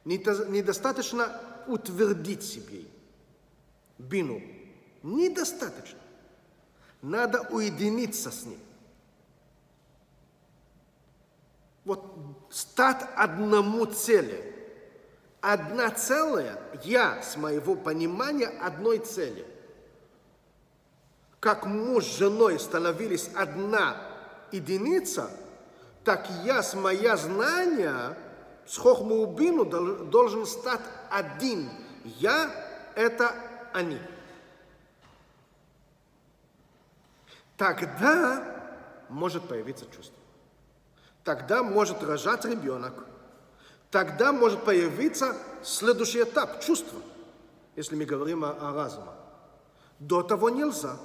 недостаточно 0.04 1.40
утвердить 1.66 2.42
себе 2.42 2.84
бину. 3.98 4.42
Недостаточно. 5.02 5.98
Надо 7.02 7.42
уединиться 7.50 8.30
с 8.30 8.44
ним. 8.44 8.58
Вот 11.84 12.02
стать 12.50 13.06
одному 13.14 13.84
цели– 13.86 14.52
одна 15.44 15.90
целая, 15.90 16.58
я 16.84 17.22
с 17.22 17.36
моего 17.36 17.74
понимания 17.74 18.46
одной 18.46 18.98
цели. 18.98 19.46
Как 21.38 21.66
муж 21.66 22.06
с 22.06 22.16
женой 22.16 22.58
становились 22.58 23.28
одна 23.34 23.94
единица, 24.50 25.30
так 26.02 26.26
я 26.44 26.62
с 26.62 26.72
моя 26.72 27.18
знания, 27.18 28.16
с 28.66 28.78
хохмаубину 28.78 29.64
должен 29.64 30.46
стать 30.46 30.80
один. 31.10 31.70
Я– 32.04 32.50
это 32.94 33.34
они. 33.72 33.98
Тогда 37.56 39.04
может 39.08 39.46
появиться 39.48 39.86
чувство. 39.86 40.18
Тогда 41.22 41.62
может 41.62 42.02
рожать 42.02 42.44
ребенок– 42.44 43.06
тогда 43.94 44.32
может 44.32 44.64
появиться 44.64 45.36
следующий 45.62 46.24
этап– 46.24 46.60
чувства, 46.66 46.98
если 47.76 47.94
мы 47.94 48.04
говорим 48.04 48.44
о, 48.44 48.50
о 48.50 48.74
разуме. 48.74 49.12
До 50.00 50.24
того 50.24 50.50
нельзя. 50.50 50.96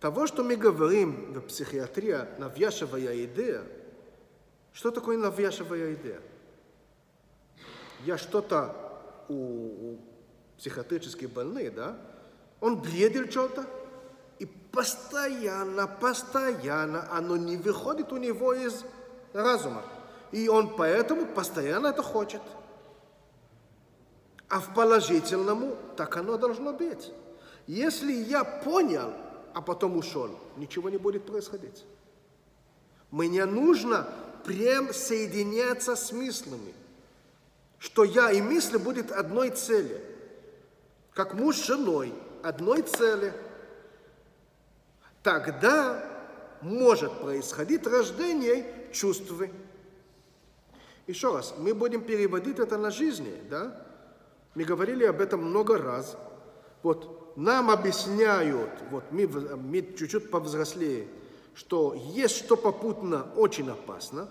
Того, 0.00 0.26
что 0.26 0.44
мы 0.44 0.56
говорим 0.56 1.32
в 1.32 1.40
психиатрии, 1.42 2.18
навязчивая 2.38 3.24
идея, 3.24 3.62
что 4.72 4.90
такое 4.90 5.16
навязчивая 5.16 5.94
идея? 5.94 6.20
Я 8.04 8.18
что-то 8.18 8.76
у, 9.28 9.34
у 9.34 9.98
психиатрических 10.58 11.30
больных, 11.30 11.74
да, 11.74 11.96
он 12.60 12.80
бредил 12.80 13.30
что-то, 13.30 13.64
и 14.38 14.44
постоянно, 14.44 15.86
постоянно 15.86 17.10
оно 17.10 17.36
не 17.36 17.56
выходит 17.56 18.12
у 18.12 18.18
него 18.18 18.52
из 18.52 18.84
разума. 19.32 19.82
И 20.30 20.48
он 20.48 20.76
поэтому 20.76 21.26
постоянно 21.26 21.88
это 21.88 22.02
хочет. 22.02 22.42
А 24.48 24.60
в 24.60 24.74
положительному 24.74 25.76
так 25.96 26.16
оно 26.16 26.36
должно 26.36 26.72
быть. 26.72 27.12
Если 27.66 28.12
я 28.12 28.44
понял, 28.44 29.12
а 29.56 29.62
потом 29.62 29.96
ушел, 29.96 30.38
ничего 30.58 30.90
не 30.90 30.98
будет 30.98 31.24
происходить. 31.24 31.86
Мне 33.10 33.46
нужно 33.46 34.06
прям 34.44 34.92
соединяться 34.92 35.96
с 35.96 36.12
мыслями, 36.12 36.74
что 37.78 38.04
я 38.04 38.30
и 38.30 38.42
мысли 38.42 38.76
будет 38.76 39.10
одной 39.10 39.48
цели. 39.48 39.98
Как 41.14 41.32
муж 41.32 41.56
с 41.56 41.64
женой, 41.64 42.12
одной 42.42 42.82
цели– 42.82 43.32
тогда 45.22 46.04
может 46.60 47.18
происходить 47.22 47.86
рождение 47.86 48.90
чувств. 48.92 49.32
Еще 51.06 51.32
раз, 51.32 51.54
мы 51.56 51.72
будем 51.72 52.02
переводить 52.02 52.58
это 52.58 52.76
на 52.76 52.90
жизни, 52.90 53.32
да? 53.48 53.86
Мы 54.54 54.64
говорили 54.64 55.04
об 55.04 55.22
этом 55.22 55.42
много 55.42 55.78
раз. 55.78 56.14
Вот 56.82 57.25
нам 57.36 57.70
объясняют, 57.70 58.70
вот 58.90 59.04
мы, 59.12 59.26
мы 59.28 59.82
чуть-чуть 59.96 60.30
повзрослее, 60.30 61.06
что 61.54 61.94
есть 61.94 62.36
что 62.44 62.56
попутно 62.56 63.26
очень 63.36 63.70
опасно. 63.70 64.28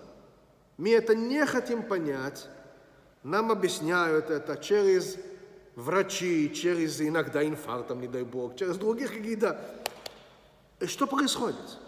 Мы 0.76 0.90
это 0.90 1.14
не 1.14 1.46
хотим 1.46 1.82
понять. 1.82 2.48
Нам 3.22 3.50
объясняют 3.50 4.30
это 4.30 4.56
через 4.56 5.16
врачи, 5.74 6.52
через 6.54 7.00
иногда 7.00 7.44
инфарктом, 7.44 8.00
не 8.00 8.08
дай 8.08 8.24
бог, 8.24 8.56
через 8.56 8.76
других 8.76 9.12
какие-то 9.12 9.60
что 10.84 11.06
происходит? 11.06 11.78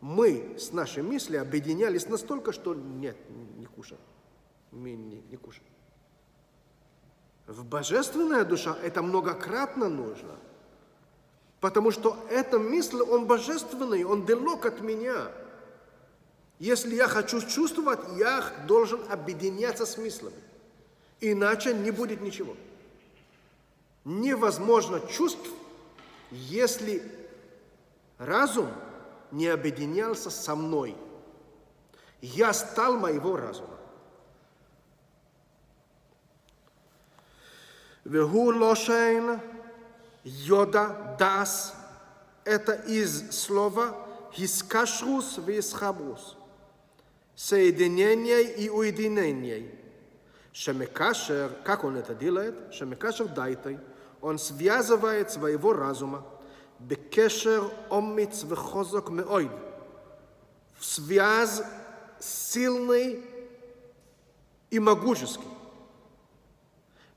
Мы 0.00 0.56
с 0.58 0.72
нашей 0.72 1.02
мыслью 1.02 1.42
объединялись 1.42 2.08
настолько, 2.08 2.52
что 2.52 2.74
нет, 2.74 3.16
не 3.56 3.66
кушаем. 3.66 4.00
Мы 4.72 4.92
не, 4.92 5.20
не 5.30 5.36
кушаем. 5.36 5.66
В 7.50 7.64
божественная 7.64 8.44
душа 8.44 8.76
это 8.80 9.02
многократно 9.02 9.88
нужно. 9.88 10.36
Потому 11.58 11.90
что 11.90 12.16
эта 12.30 12.60
мысль, 12.60 13.00
он 13.00 13.26
божественный, 13.26 14.04
он 14.04 14.24
далек 14.24 14.66
от 14.66 14.80
меня. 14.82 15.32
Если 16.60 16.94
я 16.94 17.08
хочу 17.08 17.40
чувствовать, 17.40 17.98
я 18.16 18.44
должен 18.68 19.00
объединяться 19.10 19.84
с 19.84 19.98
мыслями. 19.98 20.36
Иначе 21.20 21.74
не 21.74 21.90
будет 21.90 22.20
ничего. 22.20 22.54
Невозможно 24.04 25.00
чувств, 25.00 25.50
если 26.30 27.02
разум 28.18 28.68
не 29.32 29.48
объединялся 29.48 30.30
со 30.30 30.54
мной. 30.54 30.96
Я 32.20 32.52
стал 32.52 32.96
моего 32.96 33.36
разума. 33.36 33.79
Вегу 38.04 38.52
лошейн 38.52 39.40
йода 40.24 41.16
дас 41.18 41.74
это 42.44 42.72
из 42.72 43.30
слова 43.32 43.94
хискашрус 44.32 45.38
висхабрус 45.38 46.36
соединение 47.40 48.42
и 48.42 48.68
уединение. 48.68 49.74
Шемекашер, 50.52 51.50
как 51.64 51.84
он 51.84 51.96
это 51.96 52.14
делает? 52.14 52.54
Шемекашер 52.74 53.28
дайтой. 53.28 53.78
Он 54.20 54.38
связывает 54.38 55.30
своего 55.30 55.72
разума 55.72 56.22
бекешер 56.78 57.62
омиц 57.90 58.42
вехозок 58.42 59.08
меойд, 59.08 59.50
в 60.78 60.84
связь 60.84 61.62
сильный 62.18 63.24
и 64.70 64.78
могущеский. 64.78 65.48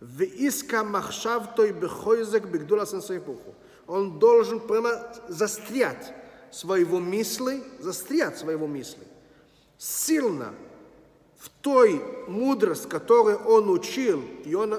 Вииска 0.03 0.83
махшавтой 0.83 1.71
бехойзек 1.71 2.45
бигдула 2.45 2.85
сенсейпуху. 2.85 3.55
Он 3.87 4.19
должен 4.19 4.59
прямо 4.59 5.13
застрять 5.29 6.13
своего 6.51 6.99
мысли, 6.99 7.63
застрять 7.79 8.37
своего 8.37 8.67
мысли. 8.67 9.03
Сильно 9.77 10.53
в 11.37 11.49
той 11.61 12.01
мудрость, 12.27 12.89
которую 12.89 13.37
он 13.45 13.69
учил, 13.69 14.21
и 14.43 14.53
он, 14.53 14.77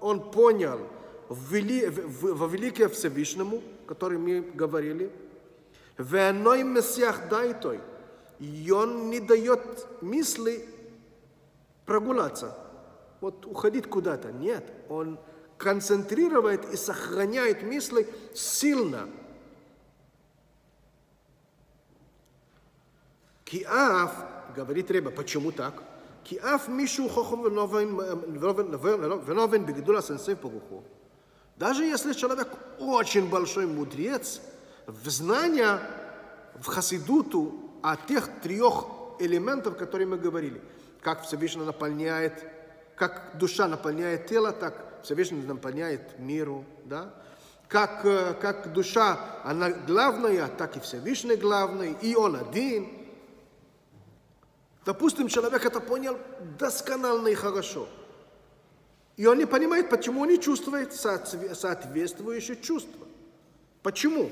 он 0.00 0.30
понял 0.30 0.80
в, 1.28 1.52
вели, 1.52 1.86
в, 1.86 2.34
во 2.34 2.46
Великое 2.46 2.88
Всевышнему, 2.88 3.62
который 3.86 4.18
мы 4.18 4.42
говорили, 4.42 5.10
«Веной 5.96 6.64
мессиях 6.64 7.30
дайтой», 7.30 7.80
и 8.38 8.70
он 8.70 9.08
не 9.08 9.20
дает 9.20 9.86
мысли 10.02 10.68
прогуляться, 11.86 12.54
вот 13.20 13.46
уходить 13.46 13.88
куда-то. 13.88 14.32
Нет, 14.32 14.72
он 14.88 15.18
концентрирует 15.58 16.72
и 16.72 16.76
сохраняет 16.76 17.62
мысли 17.62 18.06
сильно. 18.34 19.08
Киаф, 23.44 24.12
говорит 24.54 24.90
Реба, 24.90 25.10
почему 25.10 25.52
так? 25.52 25.82
Киаф 26.24 26.68
Мишу 26.68 27.08
Хохом 27.08 27.44
виновен 27.44 27.94
Бегдула 29.64 30.02
Сенсей 30.02 30.34
по 30.34 30.48
Погуху. 30.48 30.82
Даже 31.56 31.84
если 31.84 32.12
человек 32.12 32.48
очень 32.78 33.30
большой 33.30 33.66
мудрец, 33.66 34.40
в 34.86 35.08
знания, 35.08 35.80
в 36.58 36.66
хасидуту 36.66 37.54
о 37.82 37.96
тех 37.96 38.28
трех 38.42 38.84
элементов, 39.20 39.76
которые 39.76 40.06
мы 40.06 40.18
говорили, 40.18 40.60
как 41.00 41.22
Всевышний 41.22 41.64
наполняет 41.64 42.44
как 42.96 43.38
душа 43.38 43.68
наполняет 43.68 44.26
тело, 44.26 44.52
так 44.52 44.74
Всевышний 45.04 45.42
наполняет 45.42 46.18
миру, 46.18 46.64
да? 46.84 47.14
Как, 47.68 48.02
как 48.40 48.72
душа, 48.72 49.18
она 49.44 49.70
главная, 49.70 50.48
так 50.48 50.76
и 50.76 50.80
Всевышний 50.80 51.36
главный, 51.36 51.96
и 52.02 52.16
он 52.16 52.36
один– 52.36 52.88
Допустим, 54.86 55.26
человек 55.26 55.66
это 55.66 55.80
понял 55.80 56.16
досконально 56.60 57.28
и 57.28 57.34
хорошо. 57.34 57.88
И 59.16 59.26
он 59.26 59.38
не 59.38 59.44
понимает, 59.44 59.90
почему 59.90 60.20
он 60.20 60.28
не 60.28 60.40
чувствует 60.40 60.92
соответствующее 60.92 62.56
чувство. 62.56 63.06
Почему? 63.82 64.30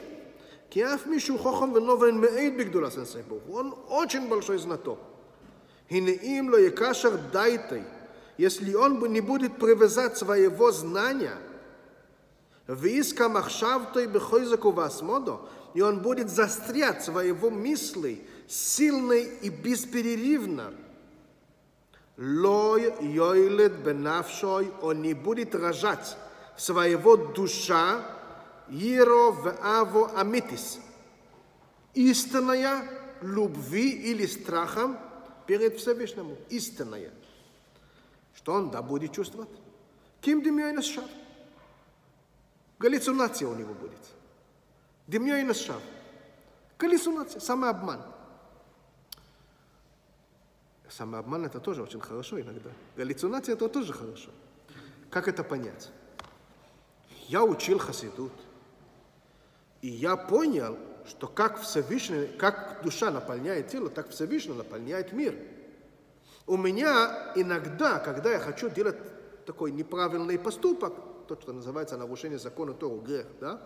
Он 3.51 3.75
очень 3.89 4.29
большой 4.29 4.59
знаток. 4.59 5.01
Если 8.37 8.75
он 8.75 9.01
не 9.13 9.21
будет 9.21 9.59
привязать 9.59 10.17
своего 10.17 10.73
знания, 10.73 11.37
Виска 12.67 13.29
махшавтой 13.29 14.07
бехойзаку 14.07 14.71
васмодо, 14.71 15.49
и 15.75 15.83
он 15.83 16.01
будет 16.01 16.31
застрять 16.31 17.05
своего 17.05 17.51
мысли 17.51 18.27
сильно 18.49 19.13
и 19.13 19.51
бесперерывно. 19.51 20.73
Лой 22.17 22.95
йойлет 23.01 23.85
бенавшой, 23.85 24.73
он 24.81 25.03
не 25.03 25.15
будет 25.15 25.55
рожать 25.55 26.17
своего 26.57 27.17
душа, 27.17 28.03
Иро 28.71 29.31
в 29.31 29.55
аво 29.63 30.19
амитис. 30.19 30.79
Истинная 31.93 32.89
любви 33.21 33.91
или 33.91 34.27
страхом 34.27 34.99
перед 35.47 35.77
Всевышним. 35.77 36.37
Истинная. 36.49 37.13
Что 38.35 38.53
он 38.53 38.71
да 38.71 38.83
будет 38.83 39.13
чувствовать? 39.13 39.49
Кем 40.21 40.43
демьёй 40.43 40.81
шар? 40.83 41.05
Галлюцинация 42.79 43.49
у 43.49 43.55
него 43.55 43.75
будет. 43.75 43.93
Демьёй 45.07 45.53
шар. 45.55 45.81
Галлюцинация, 46.79 47.41
самообман. 47.41 48.03
Самообман 50.89 51.47
это 51.47 51.61
тоже 51.61 51.83
очень 51.83 52.01
хорошо 52.01 52.41
иногда. 52.41 52.71
Галлюцинация 52.97 53.55
это 53.55 53.69
тоже 53.69 53.93
хорошо. 53.93 54.31
Как 55.11 55.29
это 55.29 55.45
понять? 55.45 55.91
Я 57.29 57.43
учил 57.43 57.79
хасидут, 57.79 58.33
и 59.81 59.89
я 59.89 60.17
понял, 60.17 60.79
что 61.07 61.27
как 61.27 61.61
Всевышний, 61.61 62.27
как 62.27 62.83
душа 62.83 63.11
наполняет 63.11 63.69
тело, 63.69 63.91
так 63.91 64.11
Всевышний 64.11 64.55
наполняет 64.55 65.13
мир. 65.13 65.35
У 66.47 66.57
меня 66.57 67.33
иногда, 67.35 67.99
когда 67.99 68.33
я 68.33 68.39
хочу 68.39 68.69
делать 68.69 68.97
такой 69.47 69.73
неправильный 69.73 70.39
поступок, 70.39 70.95
то, 71.27 71.41
что 71.41 71.53
называется 71.53 71.97
нарушение 71.97 72.39
закона 72.39 72.75
Тору, 72.75 73.01
грех, 73.01 73.27
да, 73.41 73.61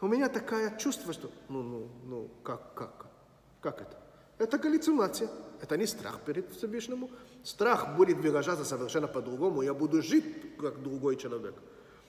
у 0.00 0.06
меня 0.06 0.28
такое 0.28 0.76
чувство, 0.76 1.12
что, 1.12 1.30
ну, 1.48 1.62
ну, 1.62 1.88
ну, 2.04 2.30
как, 2.42 2.74
как, 2.74 3.06
как 3.62 3.80
это? 3.80 3.98
Это 4.36 4.58
галлюцинация. 4.58 5.30
Это 5.62 5.76
не 5.78 5.86
страх 5.86 6.20
перед 6.20 6.52
Всевышнему. 6.52 7.10
Страх 7.42 7.96
будет 7.96 8.18
выражаться 8.18 8.64
совершенно 8.64 9.06
по-другому. 9.06 9.62
Я 9.62 9.72
буду 9.72 10.02
жить 10.02 10.56
как 10.58 10.82
другой 10.82 11.16
человек. 11.16 11.54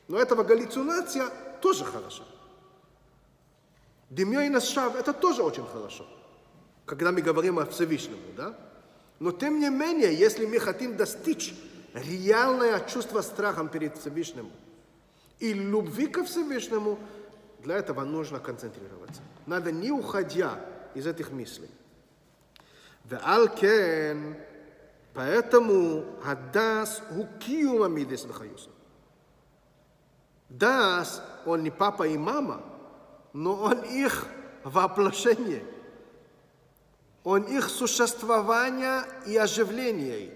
Но 0.07 0.17
этого 0.17 0.43
галлюцинация 0.43 1.27
тоже 1.61 1.85
хорошо. 1.85 2.23
Демьёй 4.09 4.49
Насшав– 4.49 4.95
это 4.97 5.13
тоже 5.13 5.43
очень 5.43 5.65
хорошо, 5.65 6.05
когда 6.85 7.11
мы 7.11 7.21
говорим 7.21 7.59
о 7.59 7.65
Всевышнем, 7.65 8.17
да? 8.37 8.55
Но 9.19 9.31
тем 9.31 9.59
не 9.59 9.69
менее, 9.69 10.13
если 10.13 10.45
мы 10.45 10.59
хотим 10.59 10.97
достичь 10.97 11.55
реальное 11.93 12.79
чувство 12.81 13.21
страха 13.21 13.65
перед 13.67 13.97
Всевышним 13.97 14.51
и 15.39 15.53
любви 15.53 16.07
ко 16.07 16.23
Всевышнему, 16.25 16.99
для 17.59 17.77
этого 17.77 18.03
нужно 18.03 18.39
концентрироваться. 18.39 19.21
Надо 19.45 19.71
не 19.71 19.91
уходя 19.91 20.59
из 20.93 21.07
этих 21.07 21.31
мыслей. 21.31 21.69
Алкен, 23.23 24.35
поэтому 25.13 26.05
Адас 26.25 27.01
Хукиума 27.09 27.87
Мидес 27.87 28.25
Бахаюса. 28.25 28.69
Дас, 30.49 31.23
он 31.45 31.63
не 31.63 31.71
папа 31.71 32.07
и 32.07 32.17
мама, 32.17 32.61
но 33.33 33.55
он 33.55 33.81
их 33.83 34.25
воплощение– 34.63 35.63
он 37.25 37.41
их 37.41 37.69
существование 37.69 39.01
и 39.25 39.35
оживление. 39.35 40.31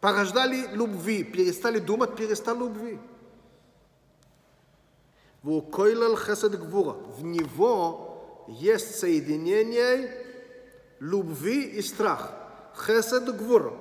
Порождали 0.00 0.68
любви, 0.72 1.24
перестали 1.24 1.78
думать, 1.78 2.14
перестали 2.14 2.58
любви. 2.58 2.98
В 5.42 5.56
хесед 6.16 6.58
гвура. 6.58 6.92
В 6.92 7.24
него 7.24 8.44
есть 8.48 8.98
соединение 8.98 10.26
любви 11.00 11.62
и 11.62 11.80
страх. 11.80 12.34
Хесед 12.76 13.34
гвура. 13.34 13.72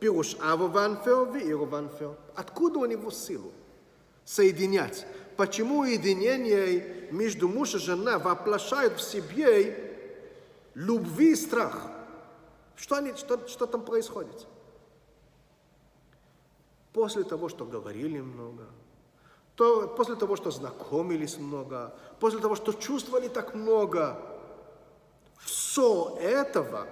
Пируш 0.00 0.34
Иру 0.34 1.66
Ванфер. 1.66 2.16
Откуда 2.34 2.80
у 2.80 2.84
него 2.84 3.12
силу 3.12 3.52
соединять? 4.24 5.06
Почему 5.36 5.84
единение 5.84 7.08
между 7.12 7.48
муж 7.48 7.76
и 7.76 7.78
жена 7.78 8.18
воплощает 8.18 8.94
в 8.94 9.00
себе 9.00 9.85
любви 10.76 11.32
и 11.32 11.36
страх? 11.36 11.90
Что, 12.76 12.96
они, 12.96 13.14
что, 13.14 13.48
что 13.48 13.66
там 13.66 13.84
происходит? 13.84 14.46
После 16.92 17.24
того, 17.24 17.48
что 17.48 17.64
говорили 17.64 18.20
много, 18.20 18.66
то, 19.56 19.88
после 19.88 20.16
того, 20.16 20.36
что 20.36 20.50
знакомились 20.50 21.38
много, 21.38 21.94
после 22.20 22.40
того, 22.40 22.54
что 22.54 22.72
чувствовали 22.72 23.28
так 23.28 23.54
много, 23.54 24.20
все 25.38 26.16
этого 26.20 26.86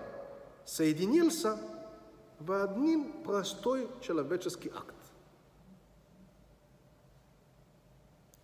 соединился 0.65 1.59
в 2.41 2.53
один 2.53 3.23
простой 3.23 3.89
человеческий 4.01 4.71
акт. 4.75 4.95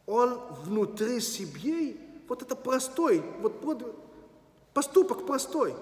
Он 0.06 0.38
внутри 0.64 1.20
себе, 1.20 1.96
вот 2.28 2.42
это 2.42 2.56
простой, 2.56 3.20
вот 3.40 3.60
поступок 4.74 5.26
простой, 5.26 5.74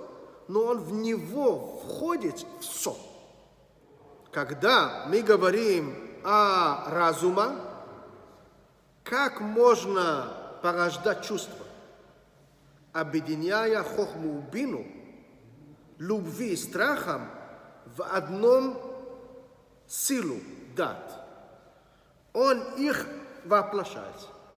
но 0.49 0.63
он 0.65 0.79
в 0.79 0.93
него 0.93 1.81
входит 1.85 2.45
все. 2.61 2.97
Когда 4.31 5.07
мы 5.09 5.23
говорим 5.23 5.95
о 6.25 6.91
разуме, 6.91 7.57
как 9.05 9.41
можно 9.41 10.33
порождать 10.63 11.25
чувства? 11.25 11.69
объединяя 12.93 13.83
хохму 13.83 14.45
бину, 14.53 14.87
любви 15.99 16.53
и 16.53 16.57
страхом 16.57 17.29
в 17.97 18.03
одном 18.03 18.79
силу 19.87 20.37
дат. 20.77 21.27
Он 22.33 22.63
их 22.77 23.07
воплощается. 23.45 24.29